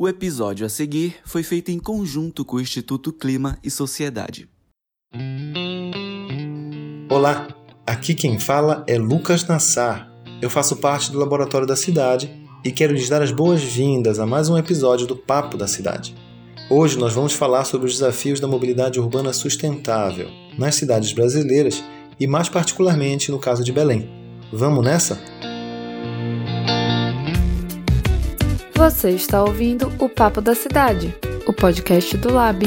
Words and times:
O 0.00 0.06
episódio 0.06 0.64
a 0.64 0.68
seguir 0.68 1.16
foi 1.24 1.42
feito 1.42 1.72
em 1.72 1.78
conjunto 1.80 2.44
com 2.44 2.58
o 2.58 2.60
Instituto 2.60 3.12
Clima 3.12 3.58
e 3.64 3.68
Sociedade. 3.68 4.48
Olá, 7.10 7.48
aqui 7.84 8.14
quem 8.14 8.38
fala 8.38 8.84
é 8.86 8.96
Lucas 8.96 9.44
Nassar. 9.48 10.08
Eu 10.40 10.48
faço 10.48 10.76
parte 10.76 11.10
do 11.10 11.18
Laboratório 11.18 11.66
da 11.66 11.74
Cidade 11.74 12.30
e 12.64 12.70
quero 12.70 12.92
lhes 12.92 13.08
dar 13.08 13.20
as 13.22 13.32
boas-vindas 13.32 14.20
a 14.20 14.24
mais 14.24 14.48
um 14.48 14.56
episódio 14.56 15.04
do 15.04 15.16
Papo 15.16 15.56
da 15.56 15.66
Cidade. 15.66 16.14
Hoje 16.70 16.96
nós 16.96 17.12
vamos 17.12 17.32
falar 17.32 17.64
sobre 17.64 17.88
os 17.88 17.94
desafios 17.94 18.38
da 18.38 18.46
mobilidade 18.46 19.00
urbana 19.00 19.32
sustentável 19.32 20.28
nas 20.56 20.76
cidades 20.76 21.12
brasileiras 21.12 21.82
e, 22.20 22.26
mais 22.28 22.48
particularmente, 22.48 23.32
no 23.32 23.38
caso 23.40 23.64
de 23.64 23.72
Belém. 23.72 24.08
Vamos 24.52 24.84
nessa? 24.84 25.20
Você 28.78 29.10
está 29.10 29.42
ouvindo 29.42 29.92
o 29.98 30.08
Papo 30.08 30.40
da 30.40 30.54
Cidade, 30.54 31.12
o 31.48 31.52
podcast 31.52 32.16
do 32.16 32.32
Lab. 32.32 32.64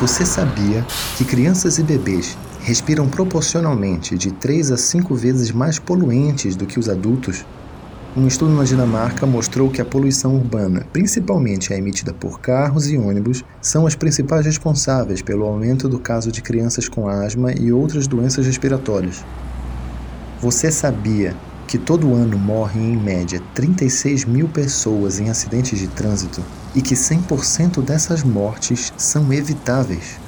Você 0.00 0.26
sabia 0.26 0.84
que 1.16 1.24
crianças 1.24 1.78
e 1.78 1.84
bebês 1.84 2.36
respiram 2.62 3.08
proporcionalmente 3.08 4.18
de 4.18 4.32
3 4.32 4.72
a 4.72 4.76
5 4.76 5.14
vezes 5.14 5.52
mais 5.52 5.78
poluentes 5.78 6.56
do 6.56 6.66
que 6.66 6.80
os 6.80 6.88
adultos 6.88 7.46
um 8.16 8.26
estudo 8.26 8.54
na 8.54 8.64
Dinamarca 8.64 9.26
mostrou 9.26 9.70
que 9.70 9.80
a 9.80 9.84
poluição 9.84 10.34
urbana, 10.36 10.86
principalmente 10.90 11.74
a 11.74 11.76
emitida 11.76 12.14
por 12.14 12.40
carros 12.40 12.90
e 12.90 12.96
ônibus, 12.96 13.44
são 13.60 13.86
as 13.86 13.94
principais 13.94 14.46
responsáveis 14.46 15.20
pelo 15.20 15.44
aumento 15.44 15.86
do 15.86 15.98
caso 15.98 16.32
de 16.32 16.40
crianças 16.40 16.88
com 16.88 17.06
asma 17.06 17.52
e 17.52 17.70
outras 17.70 18.06
doenças 18.06 18.46
respiratórias. 18.46 19.22
Você 20.40 20.72
sabia 20.72 21.36
que 21.68 21.76
todo 21.76 22.14
ano 22.14 22.38
morrem 22.38 22.94
em 22.94 22.96
média 22.96 23.42
36 23.54 24.24
mil 24.24 24.48
pessoas 24.48 25.20
em 25.20 25.28
acidentes 25.28 25.78
de 25.78 25.88
trânsito 25.88 26.42
e 26.74 26.80
que 26.80 26.94
100% 26.94 27.82
dessas 27.82 28.22
mortes 28.22 28.94
são 28.96 29.30
evitáveis? 29.30 30.18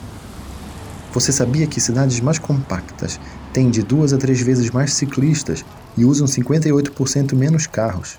Você 1.15 1.33
sabia 1.33 1.67
que 1.67 1.81
cidades 1.81 2.21
mais 2.21 2.39
compactas 2.39 3.19
têm 3.51 3.71
de 3.71 3.83
duas 3.83 4.13
a 4.13 4.19
três 4.19 4.43
vezes 4.43 4.71
mais 4.71 4.93
ciclistas 4.93 5.65
e 5.99 6.05
usam 6.05 6.27
58% 6.27 7.35
menos 7.35 7.67
carros. 7.67 8.19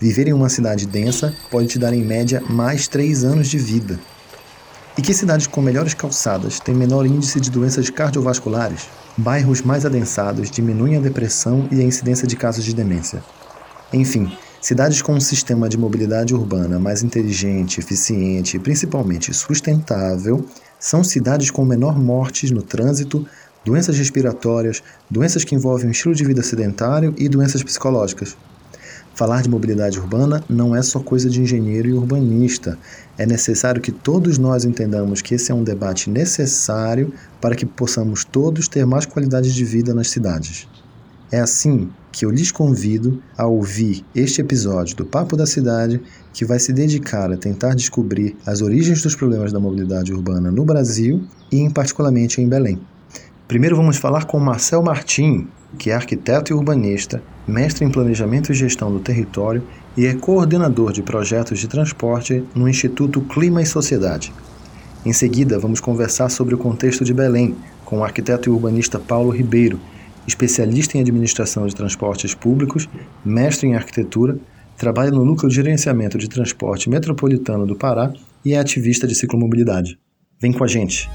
Viver 0.00 0.26
em 0.26 0.32
uma 0.32 0.48
cidade 0.48 0.86
densa 0.86 1.32
pode 1.50 1.68
te 1.68 1.78
dar 1.78 1.92
em 1.92 2.04
média 2.04 2.42
mais 2.48 2.88
3 2.88 3.22
anos 3.22 3.48
de 3.48 3.58
vida. 3.58 4.00
E 4.98 5.02
que 5.02 5.14
cidades 5.14 5.46
com 5.46 5.62
melhores 5.62 5.94
calçadas 5.94 6.58
têm 6.58 6.74
menor 6.74 7.06
índice 7.06 7.40
de 7.40 7.50
doenças 7.50 7.88
cardiovasculares? 7.88 8.88
Bairros 9.16 9.62
mais 9.62 9.86
adensados 9.86 10.50
diminuem 10.50 10.96
a 10.96 11.00
depressão 11.00 11.68
e 11.70 11.80
a 11.80 11.84
incidência 11.84 12.26
de 12.26 12.34
casos 12.34 12.64
de 12.64 12.74
demência. 12.74 13.22
Enfim, 13.92 14.36
cidades 14.60 15.00
com 15.00 15.12
um 15.12 15.20
sistema 15.20 15.68
de 15.68 15.78
mobilidade 15.78 16.34
urbana 16.34 16.78
mais 16.78 17.02
inteligente, 17.02 17.78
eficiente 17.78 18.56
e 18.56 18.60
principalmente 18.60 19.32
sustentável 19.32 20.44
são 20.78 21.04
cidades 21.04 21.50
com 21.50 21.64
menor 21.64 21.98
mortes 21.98 22.50
no 22.50 22.62
trânsito, 22.62 23.26
doenças 23.64 23.96
respiratórias, 23.96 24.82
doenças 25.10 25.44
que 25.44 25.54
envolvem 25.54 25.88
um 25.88 25.90
estilo 25.90 26.14
de 26.14 26.24
vida 26.24 26.42
sedentário 26.42 27.14
e 27.18 27.28
doenças 27.28 27.62
psicológicas. 27.62 28.36
Falar 29.14 29.42
de 29.42 29.50
mobilidade 29.50 29.98
urbana 29.98 30.42
não 30.48 30.74
é 30.74 30.80
só 30.80 30.98
coisa 31.00 31.28
de 31.28 31.42
engenheiro 31.42 31.88
e 31.88 31.92
urbanista. 31.92 32.78
É 33.18 33.26
necessário 33.26 33.80
que 33.80 33.92
todos 33.92 34.38
nós 34.38 34.64
entendamos 34.64 35.20
que 35.20 35.34
esse 35.34 35.52
é 35.52 35.54
um 35.54 35.62
debate 35.62 36.08
necessário 36.08 37.12
para 37.40 37.54
que 37.54 37.66
possamos 37.66 38.24
todos 38.24 38.66
ter 38.66 38.86
mais 38.86 39.04
qualidade 39.04 39.52
de 39.52 39.64
vida 39.64 39.92
nas 39.92 40.08
cidades. 40.08 40.66
É 41.30 41.38
assim 41.38 41.90
que 42.10 42.24
eu 42.24 42.30
lhes 42.30 42.50
convido 42.50 43.22
a 43.36 43.46
ouvir 43.46 44.04
este 44.14 44.40
episódio 44.40 44.96
do 44.96 45.04
Papo 45.04 45.36
da 45.36 45.46
Cidade, 45.46 46.00
que 46.32 46.44
vai 46.44 46.58
se 46.58 46.72
dedicar 46.72 47.30
a 47.30 47.36
tentar 47.36 47.74
descobrir 47.74 48.36
as 48.46 48.62
origens 48.62 49.02
dos 49.02 49.14
problemas 49.14 49.52
da 49.52 49.60
mobilidade 49.60 50.12
urbana 50.12 50.50
no 50.50 50.64
Brasil 50.64 51.22
e, 51.52 51.58
em 51.58 51.70
particularmente, 51.70 52.40
em 52.40 52.48
Belém. 52.48 52.80
Primeiro 53.50 53.74
vamos 53.74 53.96
falar 53.96 54.26
com 54.26 54.38
Marcel 54.38 54.80
Martim, 54.80 55.48
que 55.76 55.90
é 55.90 55.94
arquiteto 55.94 56.52
e 56.52 56.54
urbanista, 56.54 57.20
mestre 57.48 57.84
em 57.84 57.90
planejamento 57.90 58.52
e 58.52 58.54
gestão 58.54 58.92
do 58.92 59.00
território 59.00 59.60
e 59.96 60.06
é 60.06 60.14
coordenador 60.14 60.92
de 60.92 61.02
projetos 61.02 61.58
de 61.58 61.66
transporte 61.66 62.44
no 62.54 62.68
Instituto 62.68 63.20
Clima 63.22 63.60
e 63.60 63.66
Sociedade. 63.66 64.32
Em 65.04 65.12
seguida, 65.12 65.58
vamos 65.58 65.80
conversar 65.80 66.28
sobre 66.28 66.54
o 66.54 66.58
contexto 66.58 67.04
de 67.04 67.12
Belém 67.12 67.56
com 67.84 67.98
o 67.98 68.04
arquiteto 68.04 68.48
e 68.48 68.52
urbanista 68.52 69.00
Paulo 69.00 69.30
Ribeiro, 69.30 69.80
especialista 70.28 70.96
em 70.96 71.00
administração 71.00 71.66
de 71.66 71.74
transportes 71.74 72.32
públicos, 72.32 72.88
mestre 73.24 73.66
em 73.66 73.74
arquitetura, 73.74 74.38
trabalha 74.78 75.10
no 75.10 75.24
Núcleo 75.24 75.48
de 75.48 75.56
Gerenciamento 75.56 76.16
de 76.16 76.28
Transporte 76.28 76.88
Metropolitano 76.88 77.66
do 77.66 77.74
Pará 77.74 78.12
e 78.44 78.54
é 78.54 78.60
ativista 78.60 79.08
de 79.08 79.16
ciclomobilidade. 79.16 79.98
Vem 80.40 80.52
com 80.52 80.62
a 80.62 80.68
gente! 80.68 81.10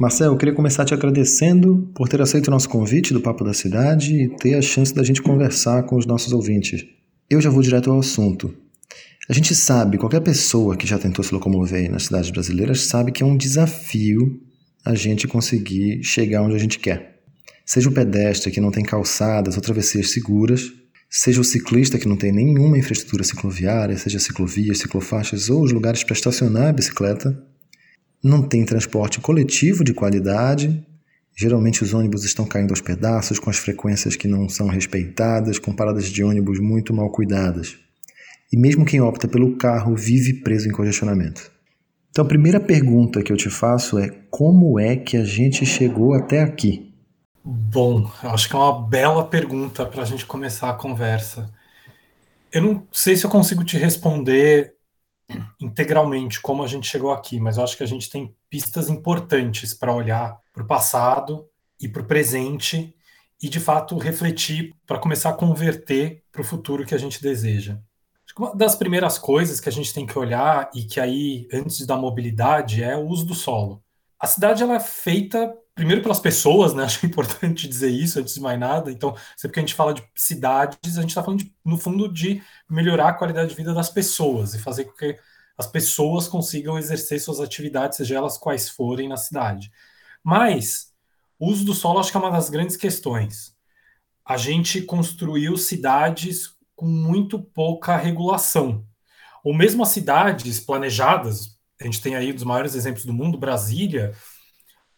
Marcel, 0.00 0.32
eu 0.32 0.36
queria 0.38 0.54
começar 0.54 0.86
te 0.86 0.94
agradecendo 0.94 1.92
por 1.94 2.08
ter 2.08 2.22
aceito 2.22 2.48
o 2.48 2.50
nosso 2.50 2.70
convite 2.70 3.12
do 3.12 3.20
Papo 3.20 3.44
da 3.44 3.52
Cidade 3.52 4.14
e 4.14 4.34
ter 4.36 4.54
a 4.54 4.62
chance 4.62 4.94
da 4.94 5.04
gente 5.04 5.20
conversar 5.20 5.82
com 5.82 5.94
os 5.94 6.06
nossos 6.06 6.32
ouvintes. 6.32 6.86
Eu 7.28 7.38
já 7.38 7.50
vou 7.50 7.60
direto 7.60 7.90
ao 7.90 7.98
assunto. 7.98 8.50
A 9.28 9.34
gente 9.34 9.54
sabe, 9.54 9.98
qualquer 9.98 10.22
pessoa 10.22 10.74
que 10.74 10.86
já 10.86 10.98
tentou 10.98 11.22
se 11.22 11.34
locomover 11.34 11.90
nas 11.90 12.04
cidades 12.04 12.30
brasileiras 12.30 12.84
sabe 12.84 13.12
que 13.12 13.22
é 13.22 13.26
um 13.26 13.36
desafio 13.36 14.40
a 14.86 14.94
gente 14.94 15.28
conseguir 15.28 16.02
chegar 16.02 16.40
onde 16.40 16.54
a 16.54 16.58
gente 16.58 16.78
quer. 16.78 17.20
Seja 17.66 17.90
o 17.90 17.92
pedestre 17.92 18.50
que 18.50 18.58
não 18.58 18.70
tem 18.70 18.82
calçadas 18.82 19.54
ou 19.56 19.60
travessias 19.60 20.12
seguras, 20.12 20.62
seja 21.10 21.42
o 21.42 21.44
ciclista 21.44 21.98
que 21.98 22.08
não 22.08 22.16
tem 22.16 22.32
nenhuma 22.32 22.78
infraestrutura 22.78 23.22
cicloviária, 23.22 23.98
seja 23.98 24.18
ciclovias, 24.18 24.78
ciclofaixas 24.78 25.50
ou 25.50 25.62
os 25.62 25.72
lugares 25.72 26.02
para 26.02 26.14
estacionar 26.14 26.68
a 26.68 26.72
bicicleta, 26.72 27.49
não 28.22 28.42
tem 28.42 28.64
transporte 28.64 29.20
coletivo 29.20 29.82
de 29.82 29.94
qualidade. 29.94 30.86
Geralmente 31.36 31.82
os 31.82 31.94
ônibus 31.94 32.24
estão 32.24 32.44
caindo 32.44 32.70
aos 32.70 32.80
pedaços, 32.80 33.38
com 33.38 33.48
as 33.48 33.56
frequências 33.56 34.16
que 34.16 34.28
não 34.28 34.48
são 34.48 34.68
respeitadas, 34.68 35.58
com 35.58 35.74
paradas 35.74 36.06
de 36.08 36.22
ônibus 36.22 36.60
muito 36.60 36.92
mal 36.92 37.10
cuidadas. 37.10 37.78
E 38.52 38.58
mesmo 38.58 38.84
quem 38.84 39.00
opta 39.00 39.28
pelo 39.28 39.56
carro 39.56 39.96
vive 39.96 40.34
preso 40.42 40.68
em 40.68 40.72
congestionamento. 40.72 41.50
Então 42.10 42.24
a 42.24 42.28
primeira 42.28 42.58
pergunta 42.58 43.22
que 43.22 43.32
eu 43.32 43.36
te 43.36 43.48
faço 43.48 43.98
é 43.98 44.10
como 44.28 44.78
é 44.78 44.96
que 44.96 45.16
a 45.16 45.24
gente 45.24 45.64
chegou 45.64 46.12
até 46.12 46.42
aqui? 46.42 46.92
Bom, 47.42 48.10
acho 48.22 48.48
que 48.48 48.54
é 48.54 48.58
uma 48.58 48.86
bela 48.86 49.24
pergunta 49.24 49.86
para 49.86 50.02
a 50.02 50.04
gente 50.04 50.26
começar 50.26 50.68
a 50.68 50.74
conversa. 50.74 51.50
Eu 52.52 52.62
não 52.62 52.86
sei 52.92 53.16
se 53.16 53.24
eu 53.24 53.30
consigo 53.30 53.64
te 53.64 53.78
responder 53.78 54.74
integralmente 55.60 56.40
como 56.40 56.62
a 56.62 56.66
gente 56.66 56.88
chegou 56.88 57.12
aqui, 57.12 57.38
mas 57.38 57.56
eu 57.56 57.64
acho 57.64 57.76
que 57.76 57.82
a 57.82 57.86
gente 57.86 58.08
tem 58.08 58.34
pistas 58.48 58.88
importantes 58.88 59.74
para 59.74 59.94
olhar 59.94 60.38
para 60.52 60.62
o 60.62 60.66
passado 60.66 61.46
e 61.80 61.88
para 61.88 62.02
o 62.02 62.06
presente 62.06 62.94
e 63.42 63.48
de 63.48 63.60
fato 63.60 63.96
refletir 63.98 64.74
para 64.86 64.98
começar 64.98 65.30
a 65.30 65.34
converter 65.34 66.22
para 66.32 66.40
o 66.40 66.44
futuro 66.44 66.84
que 66.84 66.94
a 66.94 66.98
gente 66.98 67.22
deseja. 67.22 67.78
Uma 68.38 68.54
das 68.54 68.74
primeiras 68.74 69.18
coisas 69.18 69.60
que 69.60 69.68
a 69.68 69.72
gente 69.72 69.92
tem 69.92 70.06
que 70.06 70.18
olhar 70.18 70.70
e 70.74 70.84
que 70.84 71.00
aí 71.00 71.48
antes 71.52 71.84
da 71.84 71.96
mobilidade 71.96 72.82
é 72.82 72.96
o 72.96 73.06
uso 73.06 73.26
do 73.26 73.34
solo. 73.34 73.82
A 74.18 74.26
cidade 74.26 74.62
ela 74.62 74.76
é 74.76 74.80
feita 74.80 75.52
primeiro 75.74 76.02
pelas 76.02 76.20
pessoas, 76.20 76.74
né? 76.74 76.84
Acho 76.84 77.04
importante 77.06 77.66
dizer 77.66 77.88
isso 77.88 78.18
antes 78.18 78.34
de 78.34 78.40
mais 78.40 78.58
nada. 78.58 78.92
Então, 78.92 79.16
sempre 79.36 79.54
que 79.54 79.60
a 79.60 79.62
gente 79.62 79.74
fala 79.74 79.94
de 79.94 80.02
cidades, 80.14 80.96
a 80.96 81.00
gente 81.00 81.10
está 81.10 81.22
falando, 81.22 81.40
de, 81.40 81.52
no 81.64 81.78
fundo, 81.78 82.12
de 82.12 82.42
melhorar 82.68 83.08
a 83.08 83.14
qualidade 83.14 83.50
de 83.50 83.56
vida 83.56 83.74
das 83.74 83.90
pessoas 83.90 84.54
e 84.54 84.58
fazer 84.58 84.84
com 84.84 84.92
que 84.92 85.18
as 85.60 85.66
pessoas 85.66 86.26
consigam 86.26 86.78
exercer 86.78 87.20
suas 87.20 87.38
atividades, 87.38 87.98
seja 87.98 88.16
elas 88.16 88.38
quais 88.38 88.70
forem 88.70 89.06
na 89.10 89.18
cidade. 89.18 89.70
Mas 90.24 90.90
o 91.38 91.48
uso 91.50 91.66
do 91.66 91.74
solo 91.74 91.98
acho 91.98 92.10
que 92.10 92.16
é 92.16 92.20
uma 92.20 92.30
das 92.30 92.48
grandes 92.48 92.76
questões. 92.76 93.54
A 94.24 94.38
gente 94.38 94.80
construiu 94.80 95.58
cidades 95.58 96.56
com 96.74 96.86
muito 96.86 97.38
pouca 97.38 97.94
regulação. 97.98 98.86
Ou 99.44 99.52
mesmo 99.52 99.82
as 99.82 99.90
cidades 99.90 100.58
planejadas, 100.60 101.58
a 101.78 101.84
gente 101.84 102.00
tem 102.00 102.16
aí 102.16 102.32
um 102.32 102.34
dos 102.34 102.44
maiores 102.44 102.74
exemplos 102.74 103.04
do 103.04 103.12
mundo, 103.12 103.36
Brasília, 103.36 104.14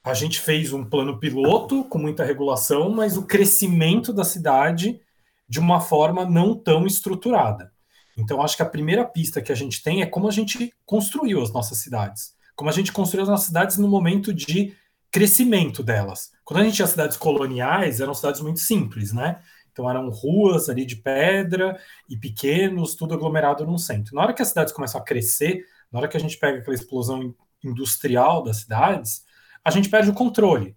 a 0.05 0.15
gente 0.15 0.39
fez 0.39 0.73
um 0.73 0.85
plano 0.85 1.19
piloto 1.19 1.83
com 1.87 1.99
muita 1.99 2.25
regulação, 2.25 2.89
mas 2.91 3.17
o 3.17 3.27
crescimento 3.27 4.13
da 4.13 4.23
cidade 4.23 5.01
de 5.49 5.59
uma 5.59 5.81
forma 5.81 6.25
não 6.25 6.55
tão 6.55 6.87
estruturada. 6.87 7.73
Então, 8.17 8.43
acho 8.43 8.57
que 8.57 8.63
a 8.63 8.67
primeira 8.67 9.05
pista 9.05 9.41
que 9.41 9.53
a 9.53 9.55
gente 9.55 9.83
tem 9.83 10.03
é 10.03 10.07
como 10.07 10.29
a 10.29 10.31
gente 10.31 10.73
construiu 10.85 11.43
as 11.43 11.53
nossas 11.53 11.79
cidades. 11.79 12.35
Como 12.55 12.69
a 12.69 12.73
gente 12.73 12.93
construiu 12.93 13.23
as 13.23 13.29
nossas 13.29 13.47
cidades 13.47 13.79
no 13.79 13.89
momento 13.89 14.33
de 14.33 14.77
crescimento 15.11 15.83
delas. 15.83 16.31
Quando 16.45 16.61
a 16.61 16.65
gente 16.65 16.77
tinha 16.77 16.87
cidades 16.87 17.17
coloniais, 17.17 18.01
eram 18.01 18.15
cidades 18.15 18.41
muito 18.41 18.61
simples, 18.61 19.13
né? 19.13 19.41
Então 19.71 19.89
eram 19.89 20.09
ruas 20.11 20.69
ali 20.69 20.85
de 20.85 20.97
pedra 20.97 21.79
e 22.09 22.17
pequenos, 22.17 22.95
tudo 22.95 23.15
aglomerado 23.15 23.67
num 23.67 23.79
centro. 23.79 24.15
Na 24.15 24.23
hora 24.23 24.35
que 24.35 24.43
as 24.43 24.49
cidades 24.49 24.73
começam 24.73 25.01
a 25.01 25.05
crescer, 25.05 25.65
na 25.91 25.99
hora 25.99 26.09
que 26.09 26.17
a 26.17 26.21
gente 26.21 26.39
pega 26.39 26.59
aquela 26.59 26.75
explosão 26.75 27.35
industrial 27.63 28.43
das 28.43 28.59
cidades, 28.59 29.25
a 29.65 29.71
gente 29.71 29.89
perde 29.89 30.11
o 30.11 30.15
controle. 30.15 30.77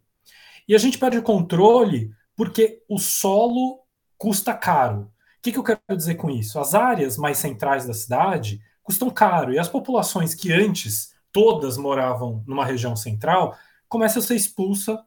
E 0.68 0.76
a 0.76 0.78
gente 0.78 0.98
perde 0.98 1.18
o 1.18 1.24
controle 1.24 2.12
porque 2.36 2.82
o 2.90 2.98
solo 2.98 3.80
custa 4.18 4.54
caro. 4.54 5.12
Que, 5.46 5.52
que 5.52 5.60
eu 5.60 5.64
quero 5.64 5.80
dizer 5.96 6.16
com 6.16 6.28
isso? 6.28 6.58
As 6.60 6.74
áreas 6.74 7.18
mais 7.18 7.38
centrais 7.38 7.86
da 7.86 7.94
cidade 7.94 8.60
custam 8.82 9.12
caro 9.12 9.54
e 9.54 9.60
as 9.60 9.70
populações 9.70 10.34
que 10.34 10.52
antes 10.52 11.14
todas 11.32 11.78
moravam 11.78 12.44
numa 12.48 12.66
região 12.66 12.96
central 12.96 13.56
começam 13.88 14.24
a 14.24 14.26
ser 14.26 14.34
expulsas 14.34 14.98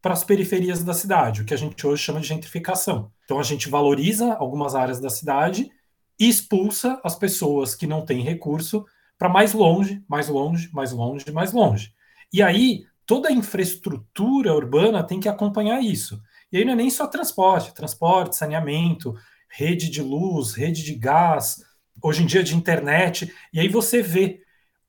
para 0.00 0.14
as 0.14 0.24
periferias 0.24 0.82
da 0.82 0.94
cidade, 0.94 1.42
o 1.42 1.44
que 1.44 1.52
a 1.52 1.56
gente 1.58 1.86
hoje 1.86 2.02
chama 2.02 2.18
de 2.20 2.28
gentrificação. 2.28 3.12
Então 3.26 3.38
a 3.38 3.42
gente 3.42 3.68
valoriza 3.68 4.32
algumas 4.32 4.74
áreas 4.74 5.00
da 5.00 5.10
cidade 5.10 5.70
e 6.18 6.30
expulsa 6.30 6.98
as 7.04 7.14
pessoas 7.14 7.74
que 7.74 7.86
não 7.86 8.06
têm 8.06 8.22
recurso 8.22 8.86
para 9.18 9.28
mais 9.28 9.52
longe, 9.52 10.02
mais 10.08 10.30
longe, 10.30 10.70
mais 10.72 10.92
longe, 10.92 11.30
mais 11.30 11.52
longe. 11.52 11.92
E 12.32 12.42
aí 12.42 12.86
toda 13.04 13.28
a 13.28 13.32
infraestrutura 13.32 14.54
urbana 14.54 15.04
tem 15.04 15.20
que 15.20 15.28
acompanhar 15.28 15.82
isso. 15.82 16.22
E 16.50 16.56
aí 16.56 16.64
não 16.64 16.72
é 16.72 16.76
nem 16.76 16.88
só 16.88 17.06
transporte, 17.06 17.74
transporte, 17.74 18.34
saneamento, 18.34 19.14
rede 19.56 19.88
de 19.88 20.02
luz, 20.02 20.54
rede 20.54 20.82
de 20.82 20.94
gás, 20.94 21.62
hoje 22.02 22.22
em 22.22 22.26
dia 22.26 22.42
de 22.42 22.56
internet. 22.56 23.32
E 23.52 23.60
aí 23.60 23.68
você 23.68 24.02
vê 24.02 24.42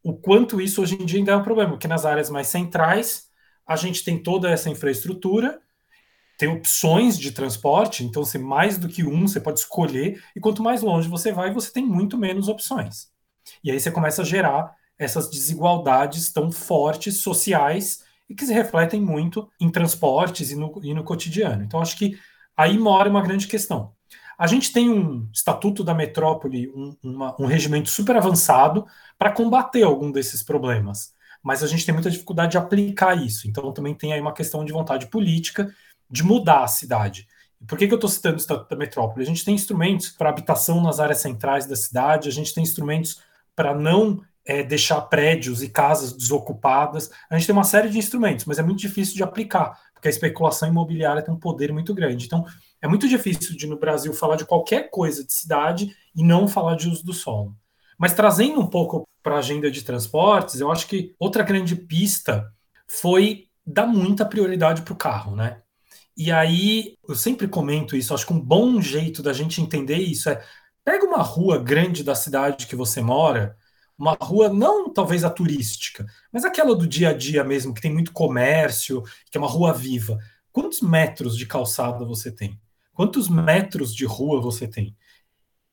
o 0.03 0.13
quanto 0.13 0.59
isso 0.59 0.81
hoje 0.81 0.95
em 0.95 1.05
dia 1.05 1.19
ainda 1.19 1.33
é 1.33 1.35
um 1.35 1.43
problema, 1.43 1.71
porque 1.71 1.87
nas 1.87 2.05
áreas 2.05 2.29
mais 2.29 2.47
centrais 2.47 3.27
a 3.65 3.75
gente 3.75 4.03
tem 4.03 4.21
toda 4.21 4.49
essa 4.49 4.69
infraestrutura, 4.69 5.59
tem 6.37 6.49
opções 6.49 7.17
de 7.17 7.31
transporte, 7.31 8.03
então 8.03 8.23
se 8.23 8.37
mais 8.37 8.77
do 8.77 8.87
que 8.89 9.03
um 9.03 9.27
você 9.27 9.39
pode 9.39 9.59
escolher, 9.59 10.21
e 10.35 10.39
quanto 10.39 10.61
mais 10.61 10.81
longe 10.81 11.07
você 11.07 11.31
vai, 11.31 11.51
você 11.51 11.71
tem 11.71 11.85
muito 11.85 12.17
menos 12.17 12.47
opções. 12.47 13.07
E 13.63 13.71
aí 13.71 13.79
você 13.79 13.91
começa 13.91 14.21
a 14.21 14.25
gerar 14.25 14.75
essas 14.97 15.29
desigualdades 15.29 16.31
tão 16.31 16.51
fortes 16.51 17.21
sociais 17.21 18.03
e 18.29 18.35
que 18.35 18.45
se 18.45 18.53
refletem 18.53 19.01
muito 19.01 19.49
em 19.59 19.69
transportes 19.69 20.51
e 20.51 20.55
no, 20.55 20.79
e 20.83 20.93
no 20.93 21.03
cotidiano. 21.03 21.63
Então, 21.63 21.79
acho 21.79 21.97
que 21.97 22.17
aí 22.57 22.77
mora 22.77 23.09
uma 23.09 23.21
grande 23.21 23.47
questão. 23.47 23.94
A 24.37 24.47
gente 24.47 24.73
tem 24.73 24.89
um 24.89 25.29
estatuto 25.33 25.83
da 25.83 25.93
metrópole, 25.93 26.69
um, 26.69 26.95
uma, 27.03 27.35
um 27.39 27.45
regimento 27.45 27.89
super 27.89 28.15
avançado 28.15 28.85
para 29.17 29.31
combater 29.31 29.83
algum 29.83 30.11
desses 30.11 30.43
problemas, 30.43 31.13
mas 31.41 31.63
a 31.63 31.67
gente 31.67 31.85
tem 31.85 31.93
muita 31.93 32.09
dificuldade 32.09 32.51
de 32.51 32.57
aplicar 32.57 33.15
isso. 33.15 33.47
Então, 33.47 33.71
também 33.71 33.93
tem 33.93 34.13
aí 34.13 34.19
uma 34.19 34.33
questão 34.33 34.65
de 34.65 34.73
vontade 34.73 35.07
política 35.07 35.73
de 36.09 36.23
mudar 36.23 36.63
a 36.63 36.67
cidade. 36.67 37.27
Por 37.67 37.77
que, 37.77 37.87
que 37.87 37.93
eu 37.93 37.97
estou 37.97 38.09
citando 38.09 38.35
o 38.35 38.39
Estatuto 38.39 38.69
da 38.69 38.75
Metrópole? 38.75 39.23
A 39.23 39.27
gente 39.27 39.45
tem 39.45 39.55
instrumentos 39.55 40.09
para 40.09 40.29
habitação 40.29 40.81
nas 40.81 40.99
áreas 40.99 41.19
centrais 41.19 41.65
da 41.65 41.75
cidade, 41.75 42.29
a 42.29 42.31
gente 42.31 42.53
tem 42.53 42.63
instrumentos 42.63 43.21
para 43.55 43.73
não 43.73 44.21
é, 44.45 44.61
deixar 44.63 45.01
prédios 45.01 45.63
e 45.63 45.69
casas 45.69 46.13
desocupadas. 46.13 47.09
A 47.29 47.37
gente 47.37 47.47
tem 47.47 47.53
uma 47.53 47.63
série 47.63 47.89
de 47.89 47.97
instrumentos, 47.97 48.45
mas 48.45 48.59
é 48.59 48.63
muito 48.63 48.79
difícil 48.79 49.15
de 49.15 49.23
aplicar, 49.23 49.79
porque 49.93 50.07
a 50.07 50.11
especulação 50.11 50.69
imobiliária 50.69 51.21
tem 51.21 51.33
um 51.33 51.39
poder 51.39 51.71
muito 51.73 51.93
grande. 51.93 52.25
Então, 52.25 52.45
é 52.81 52.87
muito 52.87 53.07
difícil 53.07 53.55
de 53.55 53.67
no 53.67 53.77
Brasil 53.77 54.13
falar 54.13 54.35
de 54.35 54.45
qualquer 54.45 54.89
coisa 54.89 55.25
de 55.25 55.33
cidade 55.33 55.95
e 56.15 56.23
não 56.23 56.47
falar 56.47 56.75
de 56.75 56.89
uso 56.89 57.03
do 57.03 57.13
solo. 57.13 57.55
Mas 57.97 58.13
trazendo 58.13 58.59
um 58.59 58.67
pouco 58.67 59.07
para 59.23 59.35
a 59.35 59.39
agenda 59.39 59.71
de 59.71 59.83
transportes, 59.83 60.59
eu 60.59 60.71
acho 60.71 60.87
que 60.87 61.15
outra 61.17 61.43
grande 61.43 61.75
pista 61.75 62.51
foi 62.87 63.47
dar 63.65 63.87
muita 63.87 64.25
prioridade 64.25 64.83
para 64.83 64.93
o 64.93 64.97
carro, 64.97 65.35
né? 65.35 65.61
E 66.17 66.31
aí, 66.31 66.95
eu 67.07 67.15
sempre 67.15 67.47
comento 67.47 67.95
isso, 67.95 68.13
acho 68.13 68.25
que 68.25 68.33
um 68.33 68.39
bom 68.39 68.79
jeito 68.79 69.21
da 69.21 69.33
gente 69.33 69.61
entender 69.61 69.97
isso 69.97 70.29
é 70.29 70.41
pega 70.83 71.05
uma 71.05 71.21
rua 71.21 71.57
grande 71.57 72.03
da 72.03 72.15
cidade 72.15 72.67
que 72.67 72.75
você 72.75 73.01
mora, 73.01 73.57
uma 73.97 74.15
rua 74.21 74.49
não 74.49 74.93
talvez 74.93 75.23
a 75.23 75.29
turística, 75.29 76.05
mas 76.31 76.45
aquela 76.45 76.75
do 76.75 76.87
dia 76.87 77.09
a 77.09 77.13
dia 77.13 77.43
mesmo, 77.43 77.73
que 77.73 77.81
tem 77.81 77.91
muito 77.91 78.13
comércio, 78.13 79.01
que 79.31 79.37
é 79.37 79.39
uma 79.39 79.49
rua 79.49 79.73
viva. 79.73 80.17
Quantos 80.51 80.81
metros 80.81 81.35
de 81.35 81.45
calçada 81.45 82.05
você 82.05 82.31
tem? 82.31 82.59
Quantos 82.95 83.27
metros 83.27 83.93
de 83.93 84.05
rua 84.05 84.39
você 84.39 84.65
tem? 84.69 84.95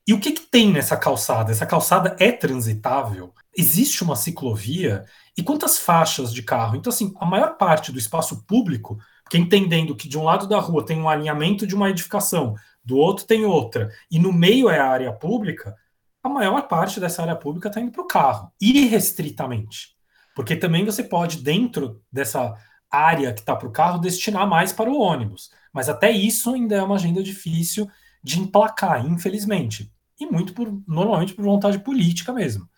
E 0.05 0.13
o 0.13 0.19
que, 0.19 0.33
que 0.33 0.41
tem 0.41 0.73
nessa 0.73 0.97
calçada? 0.97 1.53
Essa 1.53 1.65
calçada 1.65 2.17
é 2.19 2.33
transitável? 2.33 3.33
Existe 3.57 4.03
uma 4.03 4.17
ciclovia? 4.17 5.05
E 5.39 5.43
quantas 5.43 5.79
faixas 5.79 6.35
de 6.35 6.43
carro? 6.43 6.75
Então, 6.75 6.93
assim, 6.93 7.15
a 7.21 7.25
maior 7.25 7.57
parte 7.57 7.93
do 7.93 7.99
espaço 7.99 8.45
público, 8.45 8.99
que 9.31 9.39
entendendo 9.39 9.95
que 9.95 10.09
de 10.09 10.19
um 10.19 10.25
lado 10.25 10.49
da 10.49 10.59
rua 10.59 10.85
tem 10.85 11.01
um 11.01 11.09
alinhamento 11.09 11.65
de 11.65 11.77
uma 11.77 11.89
edificação, 11.89 12.57
do 12.85 12.97
outro 12.97 13.25
tem 13.25 13.45
outra, 13.45 13.93
e 14.11 14.19
no 14.19 14.33
meio 14.33 14.69
é 14.69 14.81
a 14.81 14.89
área 14.89 15.13
pública, 15.13 15.77
a 16.25 16.29
maior 16.29 16.67
parte 16.67 16.99
dessa 16.99 17.23
área 17.23 17.37
pública 17.37 17.69
está 17.69 17.81
indo 17.81 17.93
para 17.93 18.03
o 18.03 18.09
carro, 18.09 18.51
irrestritamente. 18.61 19.95
Porque 20.35 20.57
também 20.57 20.85
você 20.85 21.05
pode, 21.05 21.39
dentro 21.39 22.03
dessa 22.11 22.53
área 22.91 23.33
que 23.33 23.41
está 23.41 23.55
para 23.55 23.69
o 23.69 23.73
carro, 23.73 24.01
destinar 24.01 24.49
mais 24.49 24.73
para 24.73 24.91
o 24.91 24.99
ônibus. 24.99 25.51
Mas 25.73 25.89
até 25.89 26.11
isso 26.11 26.53
ainda 26.53 26.77
é 26.77 26.83
uma 26.83 26.97
agenda 26.97 27.23
difícil 27.23 27.89
de 28.23 28.39
emplacar, 28.39 29.07
infelizmente. 29.07 29.91
E 30.21 30.27
muito 30.27 30.53
por, 30.53 30.73
normalmente 30.87 31.35
por 31.35 31.45
vontade 31.45 31.79
política 31.79 32.33
mesmo. 32.33 32.69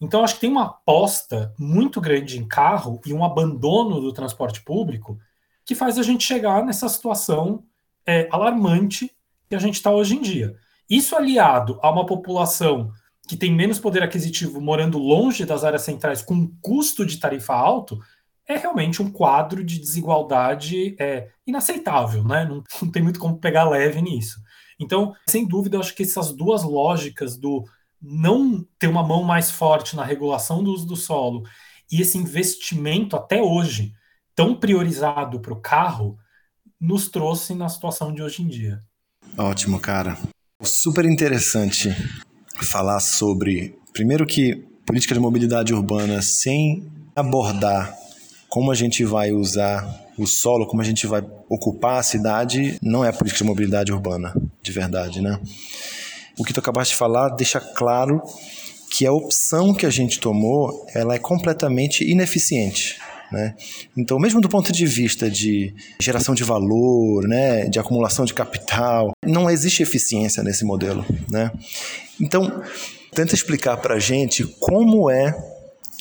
Então, 0.00 0.24
acho 0.24 0.34
que 0.34 0.40
tem 0.40 0.50
uma 0.50 0.64
aposta 0.64 1.54
muito 1.56 2.00
grande 2.00 2.38
em 2.38 2.48
carro 2.48 3.00
e 3.06 3.12
um 3.12 3.24
abandono 3.24 4.00
do 4.00 4.12
transporte 4.12 4.60
público 4.62 5.18
que 5.64 5.76
faz 5.76 5.96
a 5.96 6.02
gente 6.02 6.24
chegar 6.24 6.64
nessa 6.64 6.88
situação 6.88 7.64
é, 8.04 8.28
alarmante 8.32 9.12
que 9.48 9.54
a 9.54 9.60
gente 9.60 9.74
está 9.74 9.92
hoje 9.92 10.16
em 10.16 10.20
dia. 10.20 10.56
Isso 10.90 11.14
aliado 11.14 11.78
a 11.82 11.90
uma 11.90 12.04
população 12.04 12.90
que 13.28 13.36
tem 13.36 13.54
menos 13.54 13.78
poder 13.78 14.02
aquisitivo 14.02 14.60
morando 14.60 14.98
longe 14.98 15.44
das 15.44 15.62
áreas 15.62 15.82
centrais 15.82 16.20
com 16.20 16.50
custo 16.60 17.06
de 17.06 17.18
tarifa 17.18 17.54
alto, 17.54 18.00
é 18.48 18.56
realmente 18.56 19.00
um 19.00 19.10
quadro 19.10 19.62
de 19.64 19.78
desigualdade 19.78 20.96
é, 20.98 21.28
inaceitável, 21.46 22.24
né? 22.24 22.44
Não, 22.44 22.62
não, 22.80 22.90
tem 22.90 23.02
muito 23.02 23.20
como 23.20 23.38
pegar 23.38 23.68
leve 23.68 24.00
nisso. 24.02 24.40
Então, 24.80 25.14
sem 25.28 25.46
dúvida, 25.46 25.76
eu 25.76 25.80
acho 25.80 25.94
que 25.94 26.02
essas 26.02 26.32
duas 26.32 26.64
lógicas 26.64 27.36
do 27.36 27.64
não 28.00 28.66
ter 28.78 28.88
uma 28.88 29.02
mão 29.02 29.22
mais 29.22 29.50
forte 29.50 29.94
na 29.94 30.04
regulação 30.04 30.62
do 30.62 30.72
uso 30.72 30.86
do 30.86 30.96
solo 30.96 31.44
e 31.90 32.00
esse 32.00 32.18
investimento 32.18 33.14
até 33.14 33.40
hoje 33.40 33.92
tão 34.34 34.56
priorizado 34.56 35.40
para 35.40 35.52
o 35.52 35.60
carro 35.60 36.18
nos 36.80 37.08
trouxe 37.08 37.54
na 37.54 37.68
situação 37.68 38.12
de 38.12 38.22
hoje 38.22 38.42
em 38.42 38.48
dia. 38.48 38.82
Ótimo, 39.38 39.78
cara. 39.78 40.18
Super 40.62 41.04
interessante 41.04 41.90
falar 42.60 42.98
sobre, 42.98 43.78
primeiro 43.92 44.26
que 44.26 44.64
política 44.84 45.14
de 45.14 45.20
mobilidade 45.20 45.72
urbana 45.72 46.20
sem 46.22 46.90
abordar 47.14 48.01
como 48.52 48.70
a 48.70 48.74
gente 48.74 49.02
vai 49.02 49.32
usar 49.32 49.82
o 50.18 50.26
solo, 50.26 50.66
como 50.66 50.82
a 50.82 50.84
gente 50.84 51.06
vai 51.06 51.24
ocupar 51.48 51.98
a 51.98 52.02
cidade, 52.02 52.76
não 52.82 53.02
é 53.02 53.10
política 53.10 53.42
de 53.42 53.48
mobilidade 53.48 53.90
urbana, 53.90 54.34
de 54.62 54.70
verdade, 54.70 55.22
né? 55.22 55.40
O 56.38 56.44
que 56.44 56.52
tu 56.52 56.60
acabaste 56.60 56.92
de 56.92 56.98
falar 56.98 57.30
deixa 57.30 57.58
claro 57.58 58.20
que 58.90 59.06
a 59.06 59.12
opção 59.12 59.72
que 59.72 59.86
a 59.86 59.90
gente 59.90 60.20
tomou, 60.20 60.84
ela 60.94 61.14
é 61.14 61.18
completamente 61.18 62.04
ineficiente. 62.04 62.98
Né? 63.32 63.54
Então, 63.96 64.18
mesmo 64.18 64.38
do 64.38 64.50
ponto 64.50 64.70
de 64.70 64.84
vista 64.84 65.30
de 65.30 65.74
geração 65.98 66.34
de 66.34 66.44
valor, 66.44 67.26
né, 67.26 67.64
de 67.70 67.78
acumulação 67.78 68.26
de 68.26 68.34
capital, 68.34 69.12
não 69.24 69.48
existe 69.48 69.82
eficiência 69.82 70.42
nesse 70.42 70.62
modelo. 70.62 71.06
Né? 71.30 71.50
Então, 72.20 72.62
tenta 73.14 73.34
explicar 73.34 73.78
para 73.78 73.94
a 73.94 73.98
gente 73.98 74.44
como 74.60 75.10
é 75.10 75.51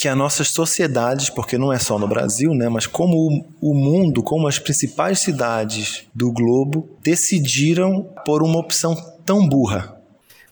que 0.02 0.08
as 0.08 0.18
nossas 0.18 0.50
sociedades, 0.50 1.30
porque 1.30 1.60
não 1.60 1.72
é 1.72 1.78
só 1.78 2.00
no 2.00 2.08
Brasil, 2.08 2.56
né, 2.56 2.68
mas 2.68 2.88
como 2.88 3.46
o 3.62 3.74
mundo, 3.76 4.24
como 4.24 4.48
as 4.48 4.58
principais 4.58 5.20
cidades 5.20 6.08
do 6.14 6.32
globo 6.32 6.90
decidiram 7.04 8.12
por 8.26 8.42
uma 8.42 8.58
opção 8.58 8.96
tão 9.24 9.48
burra, 9.48 10.02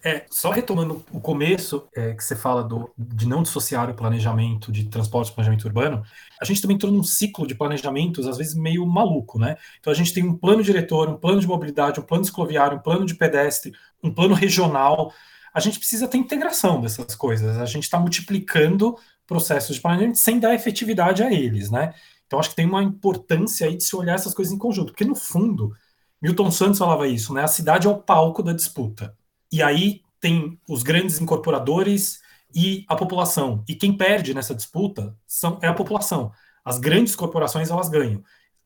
é, 0.01 0.25
só 0.29 0.51
retomando 0.51 1.03
o 1.11 1.19
começo, 1.19 1.85
é, 1.93 2.13
que 2.13 2.23
você 2.23 2.35
fala 2.35 2.63
do, 2.63 2.89
de 2.97 3.27
não 3.27 3.43
dissociar 3.43 3.89
o 3.89 3.93
planejamento 3.93 4.71
de 4.71 4.85
transporte 4.85 5.29
e 5.29 5.33
planejamento 5.33 5.65
urbano, 5.65 6.03
a 6.39 6.45
gente 6.45 6.61
também 6.61 6.75
entrou 6.75 6.91
num 6.91 7.03
ciclo 7.03 7.45
de 7.45 7.53
planejamentos, 7.53 8.25
às 8.27 8.37
vezes 8.37 8.53
meio 8.53 8.85
maluco, 8.85 9.37
né? 9.37 9.57
Então 9.79 9.91
a 9.91 9.95
gente 9.95 10.13
tem 10.13 10.23
um 10.23 10.37
plano 10.37 10.63
diretor, 10.63 11.09
um 11.09 11.17
plano 11.17 11.41
de 11.41 11.47
mobilidade, 11.47 11.99
um 11.99 12.03
plano 12.03 12.23
cicloviário, 12.23 12.77
um 12.77 12.81
plano 12.81 13.05
de 13.05 13.15
pedestre, 13.15 13.73
um 14.01 14.13
plano 14.13 14.33
regional. 14.35 15.11
A 15.53 15.59
gente 15.59 15.79
precisa 15.79 16.07
ter 16.07 16.17
integração 16.17 16.79
dessas 16.79 17.13
coisas. 17.13 17.57
A 17.57 17.65
gente 17.65 17.83
está 17.83 17.99
multiplicando 17.99 18.95
processos 19.29 19.75
de 19.75 19.81
planejamento 19.81 20.17
sem 20.17 20.39
dar 20.39 20.55
efetividade 20.55 21.21
a 21.21 21.31
eles, 21.31 21.69
né? 21.69 21.93
Então 22.25 22.39
acho 22.39 22.49
que 22.49 22.55
tem 22.55 22.65
uma 22.65 22.81
importância 22.81 23.67
aí 23.67 23.77
de 23.77 23.83
se 23.83 23.95
olhar 23.95 24.15
essas 24.15 24.33
coisas 24.33 24.51
em 24.51 24.57
conjunto, 24.57 24.87
porque 24.87 25.05
no 25.05 25.15
fundo, 25.15 25.71
Milton 26.19 26.49
Santos 26.49 26.79
falava 26.79 27.07
isso, 27.07 27.31
né? 27.31 27.43
A 27.43 27.47
cidade 27.47 27.85
é 27.85 27.89
o 27.89 28.01
palco 28.01 28.41
da 28.41 28.53
disputa. 28.53 29.15
E 29.51 29.61
aí 29.61 30.01
tem 30.19 30.59
os 30.67 30.81
grandes 30.81 31.21
incorporadores 31.21 32.19
e 32.55 32.83
a 32.89 32.95
população. 32.95 33.63
E 33.67 33.75
quem 33.75 33.95
perde 33.95 34.33
nessa 34.33 34.55
disputa 34.55 35.15
são, 35.27 35.59
é 35.61 35.67
a 35.67 35.73
população. 35.75 36.31
As 36.65 36.79
grandes 36.79 37.15
corporações 37.15 37.69
elas 37.69 37.87
ganham. 37.87 38.23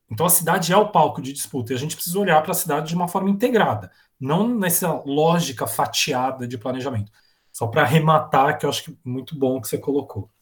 Então 0.10 0.26
a 0.26 0.30
cidade 0.30 0.72
é 0.72 0.78
o 0.78 0.92
palco 0.92 1.22
de 1.22 1.34
disputa 1.34 1.74
e 1.74 1.76
a 1.76 1.80
gente 1.80 1.96
precisa 1.96 2.18
olhar 2.18 2.42
para 2.42 2.52
a 2.52 2.56
cidade 2.56 2.88
de 2.88 2.96
uma 2.96 3.10
forma 3.10 3.30
integrada, 3.30 3.92
não 4.20 4.48
nessa 4.48 4.94
lógica 5.06 5.68
fatiada 5.68 6.48
de 6.48 6.58
planejamento. 6.58 7.12
Só 7.52 7.68
para 7.68 7.82
arrematar, 7.82 8.58
que 8.58 8.66
eu 8.66 8.70
acho 8.70 8.84
que 8.86 8.92
é 8.92 8.96
muito 9.04 9.38
bom 9.38 9.60
que 9.60 9.68
você 9.68 9.78
colocou. 9.78 10.33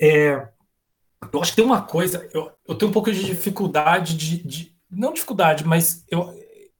É, 0.00 0.48
eu 1.32 1.40
acho 1.40 1.52
que 1.52 1.56
tem 1.56 1.64
uma 1.64 1.82
coisa, 1.82 2.26
eu, 2.32 2.50
eu 2.66 2.74
tenho 2.74 2.90
um 2.90 2.92
pouco 2.92 3.12
de 3.12 3.22
dificuldade 3.22 4.16
de, 4.16 4.42
de 4.42 4.76
não 4.90 5.12
dificuldade, 5.12 5.64
mas 5.64 6.04
eu 6.10 6.32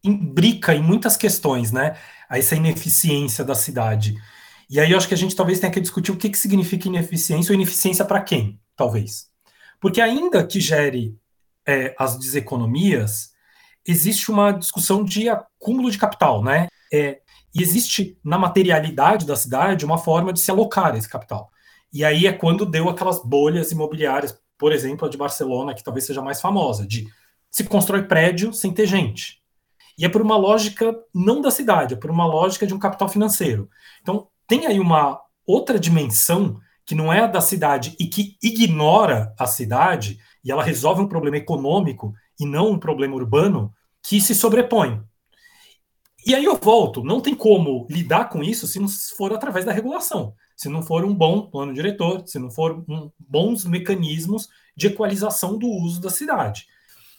imbrica 0.02 0.74
em 0.74 0.82
muitas 0.82 1.16
questões, 1.16 1.70
né? 1.70 1.96
Essa 2.30 2.56
ineficiência 2.56 3.44
da 3.44 3.54
cidade. 3.54 4.16
E 4.68 4.80
aí 4.80 4.92
eu 4.92 4.96
acho 4.96 5.08
que 5.08 5.14
a 5.14 5.16
gente 5.16 5.36
talvez 5.36 5.60
tenha 5.60 5.72
que 5.72 5.80
discutir 5.80 6.12
o 6.12 6.16
que, 6.16 6.30
que 6.30 6.38
significa 6.38 6.88
ineficiência 6.88 7.52
ou 7.52 7.54
ineficiência 7.54 8.04
para 8.04 8.20
quem, 8.20 8.58
talvez. 8.74 9.26
Porque 9.80 10.00
ainda 10.00 10.46
que 10.46 10.60
gere 10.60 11.18
é, 11.66 11.94
as 11.98 12.18
deseconomias, 12.18 13.30
existe 13.86 14.30
uma 14.30 14.52
discussão 14.52 15.04
de 15.04 15.28
acúmulo 15.28 15.90
de 15.90 15.98
capital, 15.98 16.42
né? 16.42 16.68
É, 16.92 17.20
e 17.54 17.62
existe 17.62 18.18
na 18.24 18.38
materialidade 18.38 19.26
da 19.26 19.36
cidade 19.36 19.84
uma 19.84 19.98
forma 19.98 20.32
de 20.32 20.40
se 20.40 20.50
alocar 20.50 20.96
esse 20.96 21.08
capital. 21.08 21.50
E 21.92 22.04
aí 22.04 22.26
é 22.26 22.32
quando 22.32 22.64
deu 22.64 22.88
aquelas 22.88 23.22
bolhas 23.22 23.72
imobiliárias, 23.72 24.38
por 24.56 24.72
exemplo, 24.72 25.06
a 25.06 25.10
de 25.10 25.16
Barcelona, 25.16 25.74
que 25.74 25.82
talvez 25.82 26.06
seja 26.06 26.22
mais 26.22 26.40
famosa, 26.40 26.86
de 26.86 27.08
se 27.50 27.64
constrói 27.64 28.02
prédio 28.04 28.52
sem 28.52 28.72
ter 28.72 28.86
gente. 28.86 29.40
E 29.98 30.04
é 30.04 30.08
por 30.08 30.22
uma 30.22 30.36
lógica 30.36 30.96
não 31.14 31.40
da 31.40 31.50
cidade, 31.50 31.94
é 31.94 31.96
por 31.96 32.10
uma 32.10 32.26
lógica 32.26 32.66
de 32.66 32.72
um 32.72 32.78
capital 32.78 33.08
financeiro. 33.08 33.68
Então, 34.00 34.28
tem 34.46 34.66
aí 34.66 34.78
uma 34.78 35.20
outra 35.46 35.78
dimensão 35.78 36.60
que 36.86 36.94
não 36.94 37.12
é 37.12 37.20
a 37.20 37.26
da 37.26 37.40
cidade 37.40 37.94
e 37.98 38.06
que 38.06 38.36
ignora 38.42 39.34
a 39.38 39.46
cidade, 39.46 40.18
e 40.44 40.50
ela 40.50 40.62
resolve 40.62 41.02
um 41.02 41.08
problema 41.08 41.36
econômico 41.36 42.14
e 42.38 42.46
não 42.46 42.70
um 42.70 42.78
problema 42.78 43.14
urbano, 43.14 43.72
que 44.02 44.20
se 44.20 44.34
sobrepõe. 44.34 45.02
E 46.26 46.34
aí 46.34 46.44
eu 46.44 46.56
volto, 46.56 47.02
não 47.02 47.20
tem 47.20 47.34
como 47.34 47.86
lidar 47.88 48.28
com 48.28 48.42
isso 48.42 48.66
se 48.66 48.78
não 48.78 48.88
for 49.16 49.32
através 49.32 49.64
da 49.64 49.72
regulação, 49.72 50.34
se 50.60 50.68
não 50.68 50.82
for 50.82 51.06
um 51.06 51.14
bom 51.14 51.46
plano 51.46 51.72
diretor, 51.72 52.22
se 52.26 52.38
não 52.38 52.50
for 52.50 52.84
um, 52.86 53.10
bons 53.18 53.64
mecanismos 53.64 54.46
de 54.76 54.88
equalização 54.88 55.56
do 55.56 55.66
uso 55.66 56.02
da 56.02 56.10
cidade. 56.10 56.66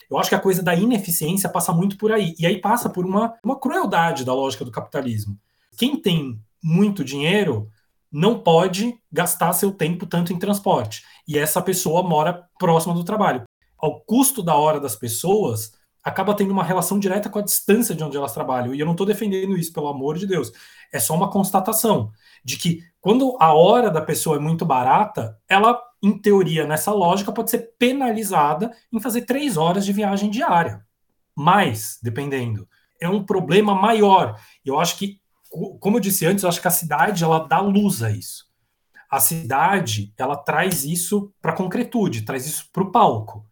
Eu 0.07 0.19
acho 0.19 0.29
que 0.29 0.36
a 0.36 0.39
coisa 0.39 0.62
da 0.62 0.75
ineficiência 0.75 1.50
passa 1.50 1.74
muito 1.74 1.98
por 1.98 2.12
aí, 2.12 2.36
e 2.38 2.45
aí 2.45 2.62
passa 2.62 2.88
por 2.88 3.03
uma, 3.03 3.33
uma 3.43 3.60
crueldade 3.60 4.24
da 4.24 4.31
lógica 4.31 4.63
do 4.63 4.69
capitalismo. 4.69 5.39
Quem 5.75 6.00
tem 6.00 6.39
muito 6.63 7.03
dinheiro 7.03 7.67
não 8.12 8.38
pode 8.38 8.93
gastar 9.12 9.53
seu 9.53 9.71
tempo 9.71 10.05
tanto 10.05 10.31
em 10.31 10.38
transporte, 10.38 11.01
e 11.27 11.36
essa 11.36 11.63
pessoa 11.63 12.03
mora 12.03 12.48
próxima 12.60 12.93
do 12.93 13.03
trabalho. 13.03 13.41
Ao 13.75 14.01
custo 14.01 14.43
da 14.43 14.55
hora 14.55 14.79
das 14.79 14.95
pessoas, 14.95 15.71
acaba 16.03 16.34
tendo 16.34 16.51
uma 16.51 16.63
relação 16.63 16.98
direta 17.00 17.29
com 17.29 17.39
a 17.39 17.43
distância 17.43 17.93
de 17.93 18.03
onde 18.03 18.17
elas 18.17 18.34
trabalham. 18.34 18.74
E 18.74 18.79
eu 18.79 18.86
não 18.86 18.93
estou 18.93 19.05
defendendo 19.05 19.58
isso, 19.58 19.72
pelo 19.72 19.88
amor 19.88 20.17
de 20.17 20.25
Deus. 20.25 20.51
É 20.91 21.00
só 21.00 21.15
uma 21.15 21.29
constatação 21.29 22.12
de 22.43 22.58
que 22.58 22.84
quando 23.00 23.38
a 23.39 23.53
hora 23.53 23.89
da 23.89 24.01
pessoa 24.01 24.38
é 24.38 24.39
muito 24.39 24.65
barata, 24.65 25.38
ela, 25.48 25.79
em 26.01 26.17
teoria, 26.17 26.65
nessa 26.65 26.91
lógica, 26.91 27.31
pode 27.31 27.51
ser 27.51 27.74
penalizada 27.77 28.72
em 28.91 29.00
fazer 29.00 29.22
três 29.22 29.58
horas 29.58 29.86
de 29.86 29.93
viagem 29.93 30.29
diária. 30.29 30.86
Mais, 31.36 32.00
dependendo. 32.01 32.67
É 33.00 33.08
um 33.08 33.24
problema 33.24 33.74
maior. 33.74 34.39
Eu 34.65 34.79
acho 34.79 34.98
que, 34.98 35.20
como 35.79 35.98
eu 35.98 36.01
disse 36.01 36.25
antes, 36.25 36.43
eu 36.43 36.50
acho 36.50 36.62
que 36.62 36.67
a 36.67 36.72
cidade 36.72 37.24
ela 37.24 37.39
dá 37.39 37.60
luz 37.60 38.03
a 38.03 38.12
isso. 38.12 38.50
A 39.10 39.20
cidade 39.20 40.13
ela 40.17 40.38
traz 40.38 40.84
isso 40.84 41.34
para 41.41 41.51
a 41.51 41.55
concretude, 41.55 42.22
traz 42.22 42.46
isso 42.46 42.70
para 42.72 42.84
o 42.84 42.91
palco. 42.91 43.46